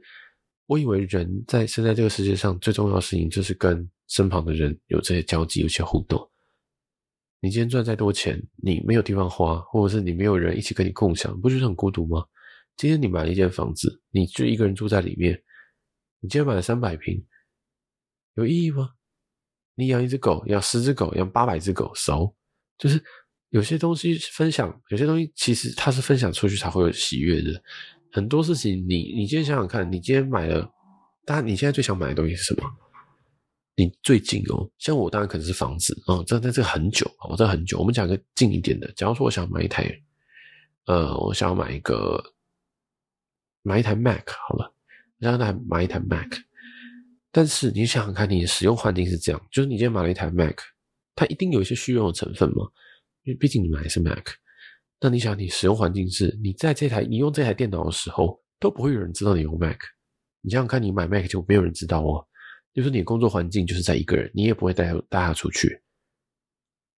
[0.66, 6.30] 我以为人在生在这个世界上最重要的事情就是跟身旁的人有这些交集，有些互动。
[7.40, 12.22] 你今天赚再多钱，你没有地方花，或者是你没有人一起跟你共享，不就是很孤独吗？
[12.76, 15.32] 今天你买了一间房子，你就一个人住在里面。
[16.20, 17.24] 你今天买了三百平，
[18.34, 18.90] 有意义吗？
[19.78, 22.34] 你养一只狗，养十只狗，养八百只狗，熟。
[22.76, 23.00] 就是
[23.50, 27.62] 有些东西分享，有些东西其实它是分享出去才会有喜悦的。
[28.10, 30.68] 很多事情你，你今天想想看，你今天买了，
[31.24, 32.68] 当然你现在最想买的东西是什么？
[33.76, 37.78] 你最近哦，像我当然可能是房子哦，这这这很久，我这很久。
[37.78, 39.88] 我们讲个近一点的，假如说我想买一台，
[40.86, 42.34] 呃，我想要买一个。
[43.62, 44.72] 买一台 Mac 好了，
[45.18, 46.32] 让他买一台 Mac，
[47.30, 50.56] 但是你想想看，你的使用环境是这样，就是你今天买了一台 Mac，
[51.14, 52.66] 它一定有一些虚荣的成分嘛，
[53.24, 54.24] 因为毕竟你买的是 Mac，
[55.00, 59.78] 那你想，你使用环境是，你在这台你用这台电脑的时候，都不会有人知道你用 Mac。
[60.40, 62.24] 你想想看，你买 Mac 就没有人知道哦。
[62.74, 65.82] 就是你工作环境就是在一个人，你也不会带带他出去，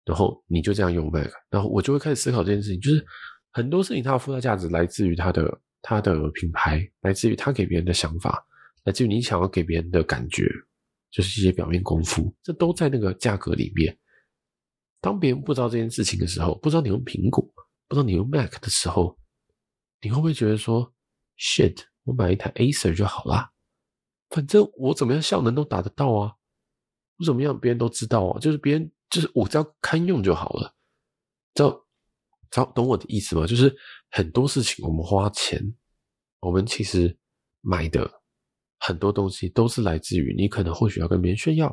[0.04, 3.02] 然后你就这样用 Mac，然后我就会开始思考这件事情，就是
[3.50, 8.44] 很多事情它的附加价值来自于它的它的品牌，来自于他给别人的想法，
[8.84, 10.48] 来自于你想要给别人的感觉，
[11.10, 13.98] 就是一些表面功夫，这都在那个价格里面。
[15.00, 17.46] 当别人不知道这件事情的时候，不知道你用苹果。
[17.88, 19.18] 不知道你用 Mac 的时候，
[20.00, 20.94] 你会不会觉得说
[21.36, 23.50] ，shit，我买一台 Acer 就好啦，
[24.28, 26.32] 反正我怎么样效能都达得到啊，
[27.18, 30.72] 我怎么样别人都知道啊，就是别人就是我只要堪用就好了，
[31.52, 31.84] 知道，
[32.48, 33.44] 知道懂我的意思吗？
[33.44, 33.76] 就是
[34.12, 35.60] 很多事情我们花钱，
[36.38, 37.18] 我们其实
[37.60, 38.19] 买的
[38.80, 41.72] 很多东西都是来自于你可能或许要跟别人炫耀，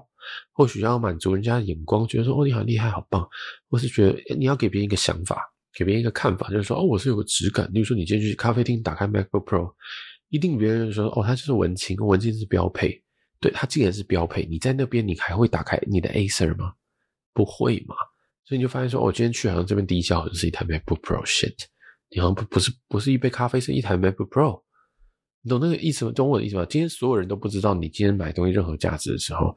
[0.51, 3.27] 或许要满足人家的眼光，觉得说哦，你好厉害，好棒，
[3.69, 5.41] 或是觉得你要给别人一个想法。
[5.73, 7.71] 给别人一个看法，就是说，哦，我是有个质感。
[7.71, 9.71] 例如说，你今天去咖啡厅，打开 MacBook Pro，
[10.29, 12.99] 一定别人说，哦，它就是文青，文青是标配。
[13.39, 16.73] 对，它既然是标配，你在那边，你还会打开你的 Acer 吗？
[17.31, 17.95] 不会嘛。
[18.43, 21.53] 所以你就发现说，哦，今天去好像这边第一消好像是一台 MacBook Pro shit，
[22.09, 24.63] 你好像不不是不是一杯咖啡，是一台 MacBook Pro。
[25.41, 26.11] 你懂那个意思吗？
[26.11, 26.65] 懂我的意思吗？
[26.69, 29.55] 今天所有人都不知道你今天买东西任何价值的时候，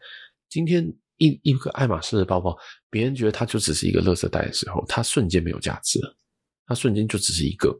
[0.48, 0.92] 今天。
[1.22, 2.56] 一一个爱马仕的包包，
[2.88, 6.16] 别人觉得它就只是一个垃圾袋的时候，它瞬间没有价值了，
[6.64, 7.78] 它瞬间就只是一个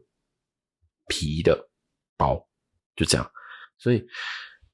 [1.07, 1.59] 皮的
[2.15, 2.37] 包，
[2.95, 3.27] 就这样。
[3.79, 4.05] 所以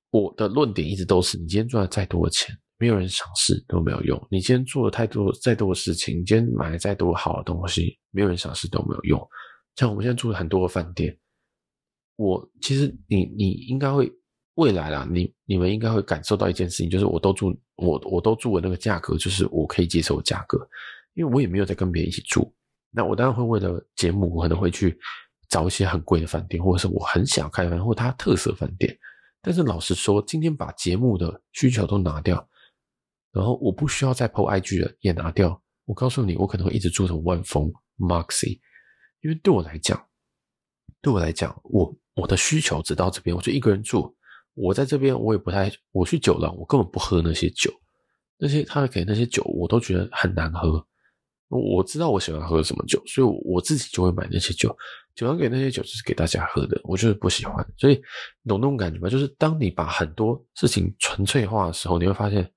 [0.09, 9.30] 我的论点一直都是：你今天赚了再多的钱，没有人赏识都没有用；你今天做了太多再多的事情，你今天买了再多好的东西，没有人赏识都没有用。
[9.78, 11.17] 像我们现在住了很多的饭店，
[12.18, 14.11] 我其实你你应该会。
[14.57, 20.57] 未来啦，你你们应该会感受到一件事情，就是我都住我我都住的那个价格，就是我可以接受的价格，
[21.13, 22.51] 因为我也没有在跟别人一起住。
[22.89, 24.97] 那我当然会为了节目，我可能会去
[25.47, 28.97] 找一些很贵的饭店，或者是我很想开饭，或者它特色饭店。
[29.43, 32.49] 但是老实说，今天把节目的需求都拿掉，
[33.32, 35.61] 然后我不需要再 PO IG 了，也拿掉。
[35.86, 38.59] 我告诉你，我可能会一直住成万丰 Maxi，
[39.22, 40.03] 因为对我来讲，
[40.99, 44.13] 对我来讲，我我的需求只到这边，我就一个人住。
[44.55, 47.72] 我在这边，我也不太，我去酒廊，我根本不喝那些酒，
[48.39, 50.84] 那些他给那些酒，我都觉得很难喝。
[51.49, 54.76] 我知道我喜欢喝什么酒，所以我自己就会买那些酒。
[55.15, 57.65] 酒廊给那些酒就是给大家喝的，我就是不喜欢。
[57.78, 57.95] 所以
[58.47, 59.07] 懂那种感觉吗？
[59.07, 62.51] 就是当你把很多事情纯粹化的时候，你会发现，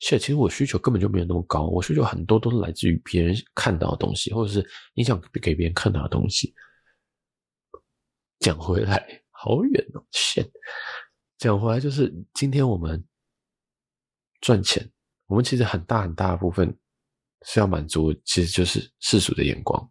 [0.00, 6.52] 其实我需求根本就没有那么高，我需求很多都是来自于别人看到的东西，或者是你想给别人看到的东西。
[8.42, 10.44] 讲回来，好远哦线。
[11.38, 13.02] 讲回来，就是今天我们
[14.40, 14.90] 赚钱，
[15.26, 16.76] 我们其实很大很大的部分
[17.42, 19.88] 是要满足，其实就是世俗的眼光，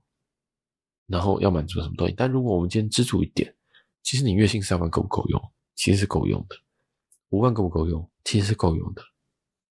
[1.07, 2.13] 然后要满足什么东西。
[2.15, 3.55] 但如果我们今天知足一点，
[4.03, 5.41] 其实你月薪三万够不够用？
[5.75, 6.55] 其实是够用的。
[7.29, 8.11] 五万够不够用？
[8.25, 9.01] 其实是够用的。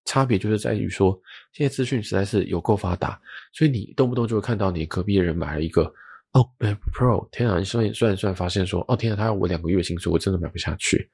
[0.07, 1.21] 差别就是在于说，
[1.53, 3.21] 现在资讯实在是有够发达，
[3.53, 5.93] 所以你动不动就会看到你隔壁的人买了一个
[6.33, 7.59] 哦，Mac Pro，天啊！
[7.59, 11.11] 你虽然虽然虽然发现说，哦天啊，他要我两个月薪水，我真的买不下去。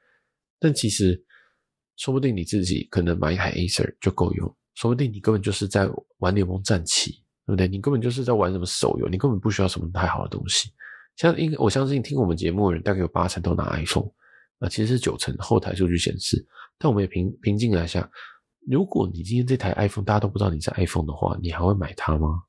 [0.60, 1.18] 但其实，
[1.96, 5.88] 说不定你自己可能买一台 Acer 就够用，说不定你根本就是在
[6.18, 7.12] 玩联盟战棋，
[7.46, 7.66] 对不对？
[7.66, 10.70] 你根本就是在玩什么手游，你根本不需要什么太好的东西。
[11.16, 14.10] 像应该我相信听我们节目的人大概有八成都拿 iPhone，
[14.58, 16.46] 啊，其实是九成后台数据显示。
[16.78, 18.06] 但我们也平平静来想，
[18.68, 22.42] 如果你今天这台 iPhone 大家都不知道你是 iPhone 的话，你还会买它吗？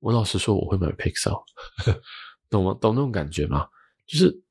[0.00, 1.42] 我老实说，我会买 Pixel，
[2.50, 2.76] 懂吗？
[2.80, 3.66] 懂那种感觉吗？
[4.06, 4.42] 就是。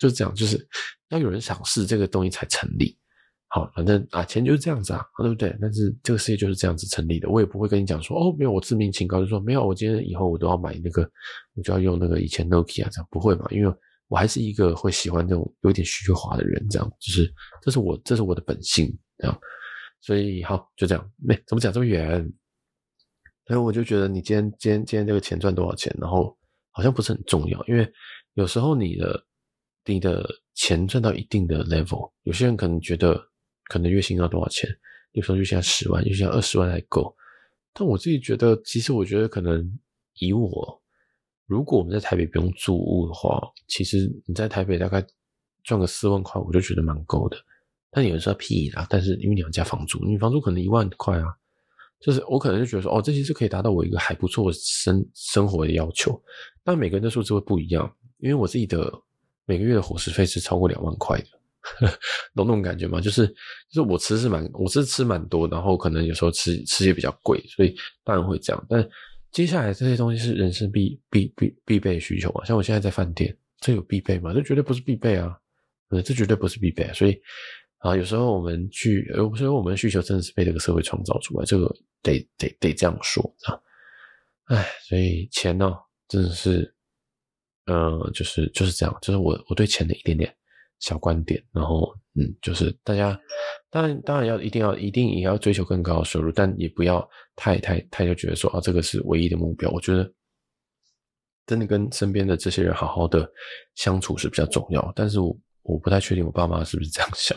[0.00, 0.66] 就是这样，就是
[1.10, 2.96] 要有人赏识这个东西才成立。
[3.48, 5.54] 好，反正啊，钱就是这样子啊，对不对？
[5.60, 7.28] 但是这个世界就是这样子成立的。
[7.28, 11.02] 我也不会跟你讲说，哦，没有，我自命清高，就说没有，我今天以后我都要买那个，
[11.52, 13.46] 我就要用那个以前 Nokia 这样，不会嘛？
[13.50, 13.74] 因为
[14.08, 19.38] 我还是一个会喜欢那种有点虚华的人，这样，就是这是我，这是我的本性，这样。
[20.00, 22.26] 所以好，就这样，没怎么讲这么远。
[23.50, 26.38] 所以我就觉得你今天今天今天这个钱赚多少钱，然后
[26.70, 27.92] 好像不是很重要，因为
[28.34, 29.26] 有时候你的。
[29.86, 30.24] 你的
[30.54, 33.18] 钱赚到一定的 level，有些人可能觉得
[33.64, 34.70] 可能月薪要多少钱，
[35.12, 37.12] 有时候就像十万，就像二十万还够。
[37.72, 39.66] 但我自己觉得，其实我觉得可能
[40.18, 40.82] 以我，
[41.46, 45.04] 如果我们在台北不用租屋的话，其实你在台北大概
[45.64, 47.38] 赚个四万块，我就觉得蛮够的。
[47.90, 51.34] 但有人说屁啦，但是因为你要加房租，你房租可能一万块啊，
[52.00, 56.20] 就是我可能就觉得说，哦，这些是可以达到我一个还不错生生活的要求。
[56.64, 58.92] 但每个人的数字会不一样，因为我自己的。
[59.46, 61.88] 每个月的伙食费是超过两万块的，
[62.36, 63.00] 懂那种感觉吗？
[63.00, 63.26] 就是
[63.68, 67.74] 就是我吃是蛮，我是吃蛮多，然后可能有时候吃吃也比较贵，所以
[68.04, 68.66] 当然会这样。
[68.68, 68.88] 但
[69.32, 72.44] 接下来这些东西是人生必必必必备需求嘛？
[72.44, 74.32] 像我现在在饭店，这有必备吗？
[74.32, 75.36] 这绝对不是必备啊！
[75.88, 76.88] 呃，这绝对不是必备！
[76.94, 77.20] 所以
[77.80, 81.66] 啊，有时候我们去，有时候我们的需求真的是被这个社会创造出来，这个
[82.02, 83.58] 得得得这样说啊！
[84.44, 85.74] 哎，所以钱呢，
[86.06, 86.74] 真的是，
[87.66, 90.34] 呃，就是就是这样，就是我我对钱的一点点
[90.78, 93.18] 小观点，然后嗯，就是大家
[93.70, 99.70] 当然当然要一定要一定也要追求更高的收入，但也不要太太太就觉得说啊，这个是唯一的目标。
[99.70, 100.12] 我觉得
[101.46, 103.26] 真的跟身边的这些人好好的
[103.76, 105.34] 相处是比较重要，但是我
[105.70, 107.36] 我不太确定我爸妈是不是这样想，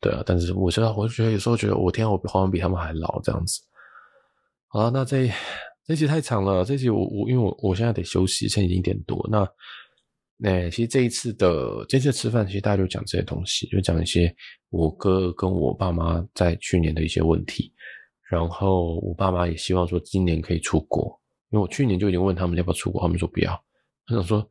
[0.00, 3.60] 对啊，但是我知道，我就觉得有时候觉得我天啊，我好像比他们还老这样子。
[4.68, 5.30] 好了，那这
[5.86, 9.48] 这集太长了，这集我我因为我我现在得休息，现在已经一点多，那。
[10.44, 14.34] 那其实这一次的这次吃饭，其实大家就讲这些东西，就讲一些
[14.70, 17.72] 我哥跟我爸妈在去年的一些问题。
[18.28, 21.16] 然后我爸妈也希望说今年可以出国，
[21.50, 23.52] 因为我去年就已经问他们要不要出国，他们说不要。
[24.08, 24.44] 我想说，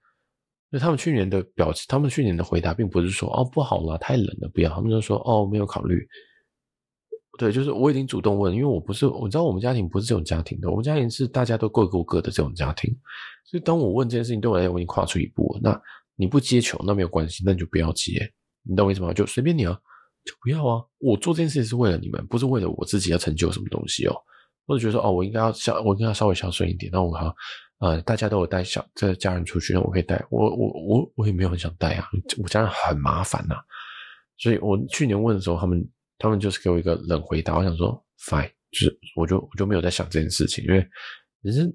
[0.72, 4.70] 因为他们去年的表情，他们去年的回答并不是说哦不好了，太冷了，不要。
[4.74, 6.08] 他们就说哦没有考虑。
[7.40, 12.96] 对，就是我已经主动问，因为我不是，我知道我们家庭不是这种家庭的，我们家庭是大家都各过各的这种家庭，
[13.46, 15.58] 所以当我问这件事情，对我来讲，我已经跨出一步。
[15.62, 15.82] 那
[16.16, 18.32] 你不接球，那没有关系，那你就不要接，
[18.64, 19.12] 你懂我意思吗？
[19.14, 19.74] 就随便你啊，
[20.24, 20.84] 就不要啊。
[21.00, 24.16] 我做这件事情是为了你们，不是为了我自己要成就什么东西哦。
[24.68, 27.34] 或者觉得说，哦，我应该要孝，我应该要稍微孝顺一点，那我好，
[27.82, 32.08] 呃，大家都有带小这家人出去，我可以带我，我，我，我也没有很想带啊，
[32.42, 33.62] 我家人很麻烦呐、啊，
[34.38, 35.86] 所以我去年问的时候，他们。
[36.24, 40.88] 他们就是给我一个冷回答，我想说，fine，就是我就我就没有在想这件事情，因为
[41.42, 41.74] 人生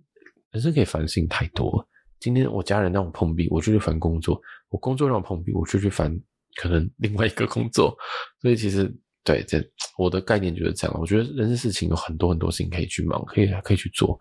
[0.52, 1.84] 人生可以烦的事情太多。
[2.20, 6.16] 今天我家人让我碰壁，我就去烦工作；我工作让我碰壁，我就去烦
[6.62, 7.92] 可能另外一个工作。
[8.40, 8.88] 所以其实
[9.24, 9.60] 对这
[9.98, 10.96] 我的概念就是这样。
[11.00, 14.16] 我觉得人生事情有很多很多事情可以去忙，可以可以去做。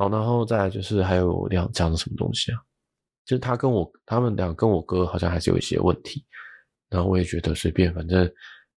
[0.00, 2.58] 好，然后再来就是还有两讲的什么东西啊？
[3.26, 6.24] 就是他跟我他们俩跟我哥好像还是有一些问题，
[6.88, 8.32] 然后我也觉得随便，反正。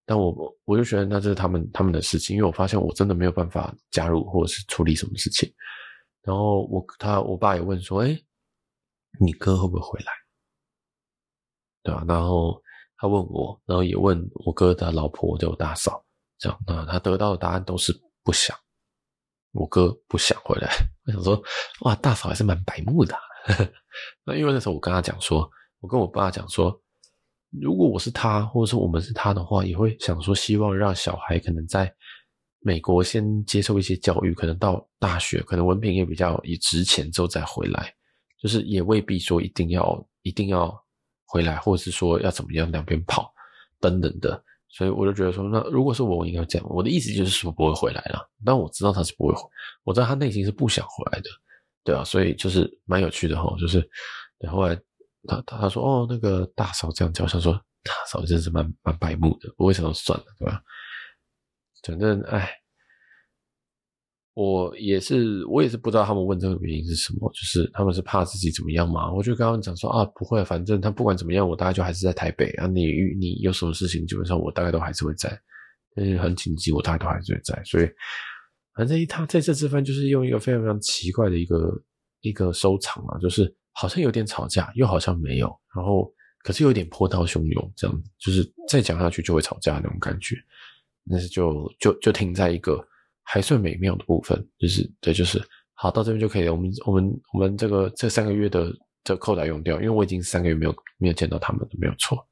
[0.06, 5.50] 但我我就觉得那这是他们他们的事情，因为我发现我真的没有办法加入或者是处理什么事情。
[6.24, 8.20] 然后我他我爸也问说：“哎，
[9.18, 10.12] 你哥会不会回来？”
[11.84, 12.04] 对吧？
[12.06, 12.62] 然后
[12.98, 16.04] 他问我，然后也问我哥的老婆就我大嫂，
[16.38, 18.54] 这样，那他得到的答案都是不想。
[19.54, 20.70] 我哥不想回来。
[21.06, 21.42] 我想说，
[21.82, 23.22] 哇，大嫂还是蛮白目的啊。
[24.26, 25.50] 那因为那时候我跟他讲说，
[25.80, 26.78] 我跟我爸讲说。
[27.62, 31.94] 如果我是他，或者说我们是他的话，也会想说，希望让小孩可能在
[32.62, 37.94] 美国先接受一些教育，可能到大学，可能文凭也比较也值钱之后再回来，
[38.42, 40.76] 就是也未必说一定要一定要
[41.26, 43.32] 回来，或者是说要怎么样两边跑
[43.80, 44.44] 等等的。
[44.74, 46.68] 所以我就觉得说，那如果是我，我应该这样。
[46.70, 49.42] 我的意思就是说不会回来了，但我知道他是不会回，
[49.84, 51.30] 我知道他内心是不想回来的，
[51.84, 53.88] 对啊，所以就是蛮有趣的哈，就是
[54.40, 54.78] 然后来。
[55.26, 60.62] 他他他说哦，那个大嫂这样叫，他说大嫂真是蛮蛮白目的，我为什么算了，对吧？
[61.82, 62.52] 反正哎，
[64.34, 69.14] 我也是我也是不知道他们问这个原因是什么，就是他们是怕自己怎么样嘛？
[69.14, 72.68] 我就跟他们讲说啊，不会，反正他不管怎么样，我大概就还是在台北啊。
[72.68, 72.86] 你
[73.20, 75.30] 你有什么事情，基本上我大概都还是会在，
[75.96, 77.62] 但是很紧急，我大概都还是会在。
[77.64, 77.88] 所以
[78.76, 81.72] 反正他在这次分就是用一个非常非常奇怪的一个
[82.22, 83.54] 一个收场啊，就是。
[83.76, 86.08] 好像有点吵架，又好像没有，然后
[86.44, 90.36] 可是有点波涛汹涌，这样就是再讲下去就会吵架那种感觉。
[91.10, 92.78] 但是就就就停在一个
[93.24, 95.42] 还算美妙的部分，就是对，就是
[95.74, 96.54] 好到这边就可以了。
[96.54, 98.72] 我们我们我们这个这三个月的
[99.04, 102.28] 这扣打用掉，因为我已经三个月没有没有见到他们了，没有错。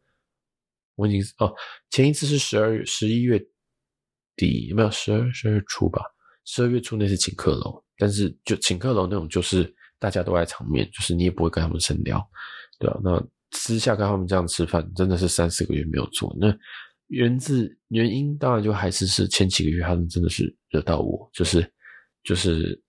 [0.95, 1.53] 我已经哦，
[1.89, 3.41] 前一次是十二月十一月
[4.35, 6.03] 底，有没有十二十二月初吧？
[6.45, 9.73] 十二月初那是请客楼，但是就请客楼那种就是。
[10.01, 12.19] 大家都爱场面，就是你也不会跟他们深聊，
[12.79, 12.99] 对吧？
[13.03, 16.35] 那私下跟他们这样吃饭，真的是三四个月没有做。
[16.39, 16.47] 那
[17.11, 21.71] 源自原因，当然就还是是前几个月他们真的是惹到我，就是
[22.23, 22.81] 就是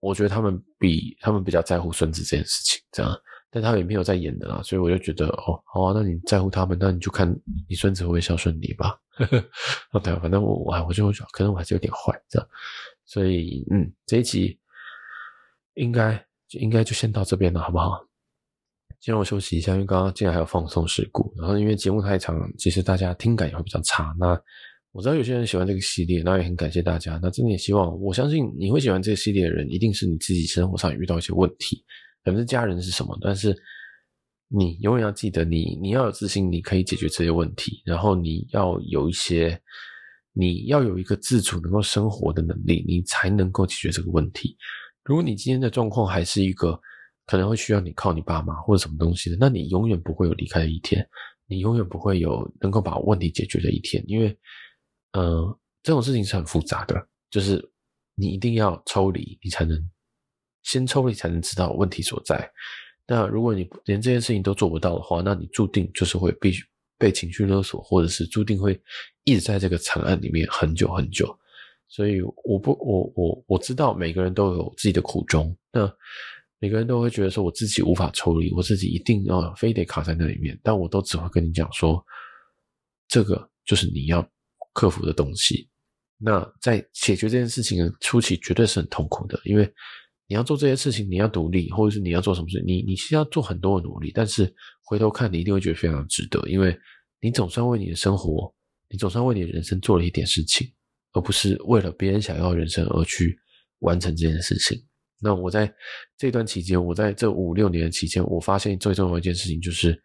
[0.00, 3.12] 我觉得他们比他们比较在乎孙子这件事情，这样。
[3.50, 7.28] 但他们也没有在演的啦，所以我就觉得哦，好啊，那你在乎他们，那你就看
[7.68, 8.96] 你孙子会不会孝顺你吧。
[9.10, 9.44] 呵 呵
[9.92, 12.48] 哦，对，反正我我我就会可能我还是有点坏，这样。
[13.04, 14.58] 所以嗯，这一集
[15.74, 16.24] 应该。
[16.50, 18.04] 就应该就先到这边了，好不好？
[19.00, 24.14] 先让我休息一下，因为刚刚竟然还有放松事故，然后因为节目太长，其实大家听感也会比较差。
[24.18, 24.38] 那
[24.92, 27.18] 我知道有些人喜欢这个系列，那也很感谢大家。
[27.22, 31.82] 那真的也希望，我相信你会喜欢这个系列的人，一定是你自己生活上遇到一些问题，
[32.24, 33.56] 可能是家人是什么，但是
[34.48, 39.58] 你永远要记得，你你要有自信，你可以解决这些问题，然后你要有一些，
[40.34, 44.56] 你要有一个自主能够生活的能力，你才能够解决这个问题。
[45.04, 46.78] 如果你今天的状况还是一个
[47.30, 51.08] 可能会需要你靠你爸妈或者什么东西的，那你永远不会有离开的一天，
[51.46, 54.36] 你永远不会有能够把问题解决的一天，因为，
[55.12, 57.64] 呃，这种事情是很复杂的，就是
[58.16, 59.78] 你一定要抽离，你才能
[60.64, 62.50] 先抽离，才能知道问题所在。
[63.06, 66.64] 那如果你连这件事情都做不到的话，那你注定就是会必须
[66.98, 68.76] 被情绪勒索，或者是注定会
[69.22, 71.32] 一直在这个惨案里面很久很久。
[71.86, 75.86] 所以我不，我我我知道每个人都有自己的苦衷，那
[76.60, 80.56] 每个人都会觉得说我自己无法抽离，我自己一定要非得卡在那里面。
[80.62, 82.00] 但我都只会跟你讲说，
[83.08, 84.24] 这个就是你要
[84.72, 85.68] 克服的东西。
[86.16, 89.68] 那在解决这件事情的初期，绝对是很痛苦的，因为。
[90.26, 94.54] 你要做这些事情，你要独立，或者是你要做什么事，你你是要做很多的努力，但是
[94.84, 96.78] 回头看，你一定会觉得非常值得，因为
[97.20, 98.54] 你总算为你的生活，
[98.88, 100.72] 你总算为你的人生做了一点事情，
[101.14, 103.36] 而不是为了别人想要的人生而去
[103.80, 104.80] 完成这件事情。
[105.20, 105.72] 那我在
[106.16, 110.00] 这段期间，我在这五六年的期间，我发现最重要一件事情就是，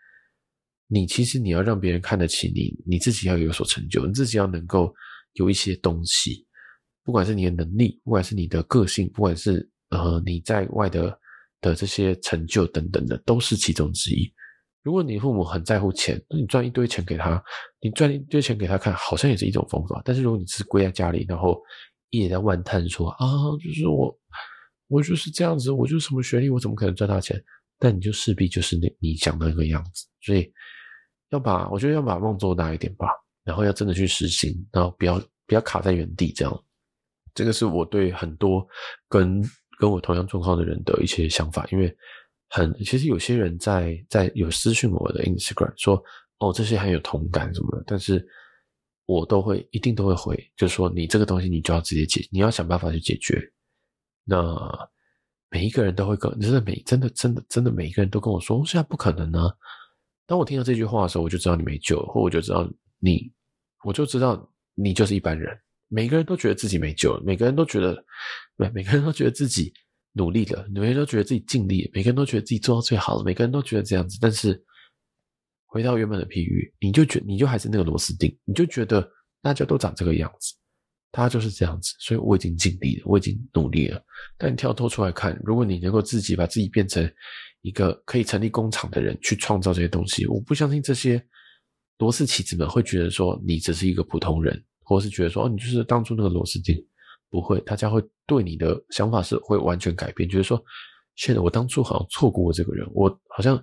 [0.87, 4.93] 你其实你要让别人看得起你，你自己要有所成就，你自己要能够
[5.33, 6.45] 有一些东西，
[7.03, 9.69] 不管是你的能力，不管是你的个性，不管是。
[9.89, 11.17] 呃，你在外的
[11.61, 14.29] 的这些成就等等的，都是其中之一。
[14.81, 17.41] 如果你父母很在乎钱，那你赚一堆钱给他，
[17.79, 20.01] 你赚一堆钱给他看，好像也是一种方法。
[20.03, 21.61] 但是如果你只是归在家里，然后
[22.09, 23.27] 一直在万叹说啊，
[23.63, 24.11] 就是我，
[24.87, 27.41] 我就是这样子，我就是什么学历，我怎么可能赚大钱？
[27.77, 30.05] 但你就势必就是那你想的那个样子。
[30.21, 30.51] 所以
[31.29, 33.07] 要把，我觉得要把梦做大一点吧，
[33.43, 36.63] 然后要真的去实行，然后不要不要卡在原地这样。
[37.33, 38.65] 这个是我对很多
[39.09, 39.43] 跟
[39.77, 41.93] 跟我同样状况的人的一些想法，因为
[42.49, 46.01] 很其实有些人在在有私讯我的 Instagram 说
[46.39, 48.25] 哦，这些很有同感什么的，但是
[49.05, 53.41] 我都会一定都会回，就是说你这个东西你就要直接解，你要想办法去解决。
[54.25, 54.89] 那
[55.49, 59.49] 每一个人都会跟，真的每真的真的真的每一个人都跟我说，现在不可能呢。
[60.25, 62.67] 当我听到这句话的时候，我就知道你没救，或我就知道
[62.99, 63.31] 你，
[63.83, 65.55] 我就知道你就是一般人。
[65.87, 68.03] 每个人都觉得自己没救了，每个人都觉得，
[68.55, 69.71] 每每个人都觉得自己
[70.13, 74.17] 努力了，每个人都觉得自己尽力，每个人都觉得自己做到最好了，每个人都觉得这样子。
[74.19, 74.61] 但是
[75.67, 79.07] 回到原本的譬喻，你就觉你就还是那个螺丝钉，你就觉得
[79.43, 80.55] 大家都长这个样子，
[81.15, 81.93] 他就是这样子。
[81.99, 84.03] 所以我已经尽力了，我已经努力了。
[84.37, 87.09] 但你跳脱出来看，如果你能够自己把自己变成
[87.61, 91.23] 一个可以成立工厂的人，去创造这些东西，我不相信这些
[91.97, 94.63] 螺丝起子们会觉得说你只是一个普通人。
[94.87, 96.75] 或是觉得说，哦，你就是当初那个螺丝钉，
[97.31, 100.63] 不会，大家会对你的想法是会完全改变，觉得说，
[101.15, 103.57] 现在我当初好像错过这个人，我好像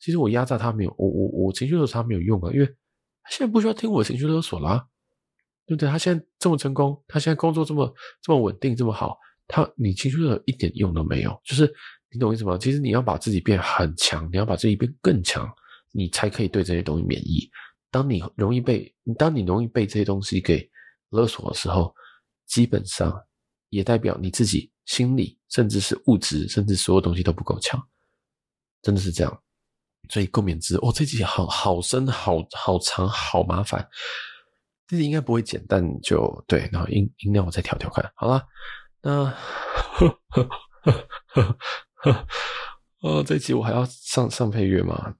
[0.00, 4.84] 其实我压榨他没有，我我我情绪勒索他没有用啊，因为他现在不需要听我情绪勒索啦，
[5.66, 5.88] 对不对？
[5.88, 9.18] 他现在这么成功，他现在工作这么这么稳定，这么好，
[9.48, 11.70] 他你情绪勒索一点用都没有，就是
[12.10, 12.56] 你懂我意思吗？
[12.56, 15.52] 其实你要把自己变很强，你要把自己变更强，
[15.92, 17.50] 你才可以对这些东西免疫。
[17.90, 20.68] 当你容易被，当你容易被这些东西给
[21.10, 21.94] 勒索的时候，
[22.46, 23.12] 基本上
[23.70, 27.82] 也代表你自己心理，甚至是物质，甚至所有东西都不够强，
[28.82, 29.42] 真的是这样。
[30.08, 30.76] 所以共勉之。
[30.76, 33.88] 哦，这集好好深，好好长，好麻烦。
[34.88, 38.08] 这集应该不会剪，但就对，然后音音量我再调调看。
[38.14, 38.42] 好了，
[39.02, 40.48] 那呵呵
[40.82, 41.02] 呵
[41.34, 41.56] 呵
[41.94, 42.26] 呵，
[43.02, 45.14] 哦， 这集我还要上上配乐吗？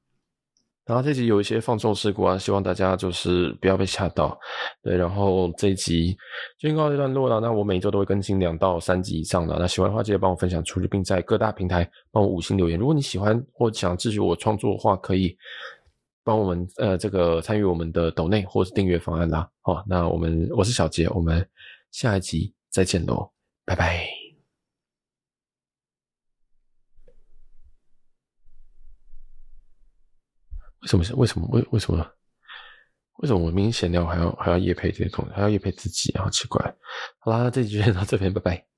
[0.84, 4.38] 然后这集有一些放纵事故啊，希望大家就是不要被吓到。
[4.84, 6.16] 对，然后这一集
[6.60, 7.40] 就告一段落了。
[7.40, 9.56] 那我每周都会更新两到三集以上的。
[9.58, 12.78] 那喜欢的话，记得帮我分享出去，并在各大平台帮我五星留言。
[12.78, 15.36] 如果你喜欢或想支持我创作的话，可以
[16.26, 19.48] 帮我们呃这个参与我们的抖内或是订阅方案啦。
[19.60, 21.48] 好，那我们我是小杰，我们
[21.92, 23.30] 下一集再见喽，
[23.64, 24.08] 拜拜。
[30.80, 31.14] 为什么是？
[31.14, 31.46] 为什么？
[31.52, 32.04] 为为什么？
[33.18, 36.24] 为什么我明显闲聊还要还要夜配这些东西，还要夜配自己啊？
[36.24, 36.74] 好奇怪。
[37.20, 38.75] 好啦，这集就先到这边，拜拜。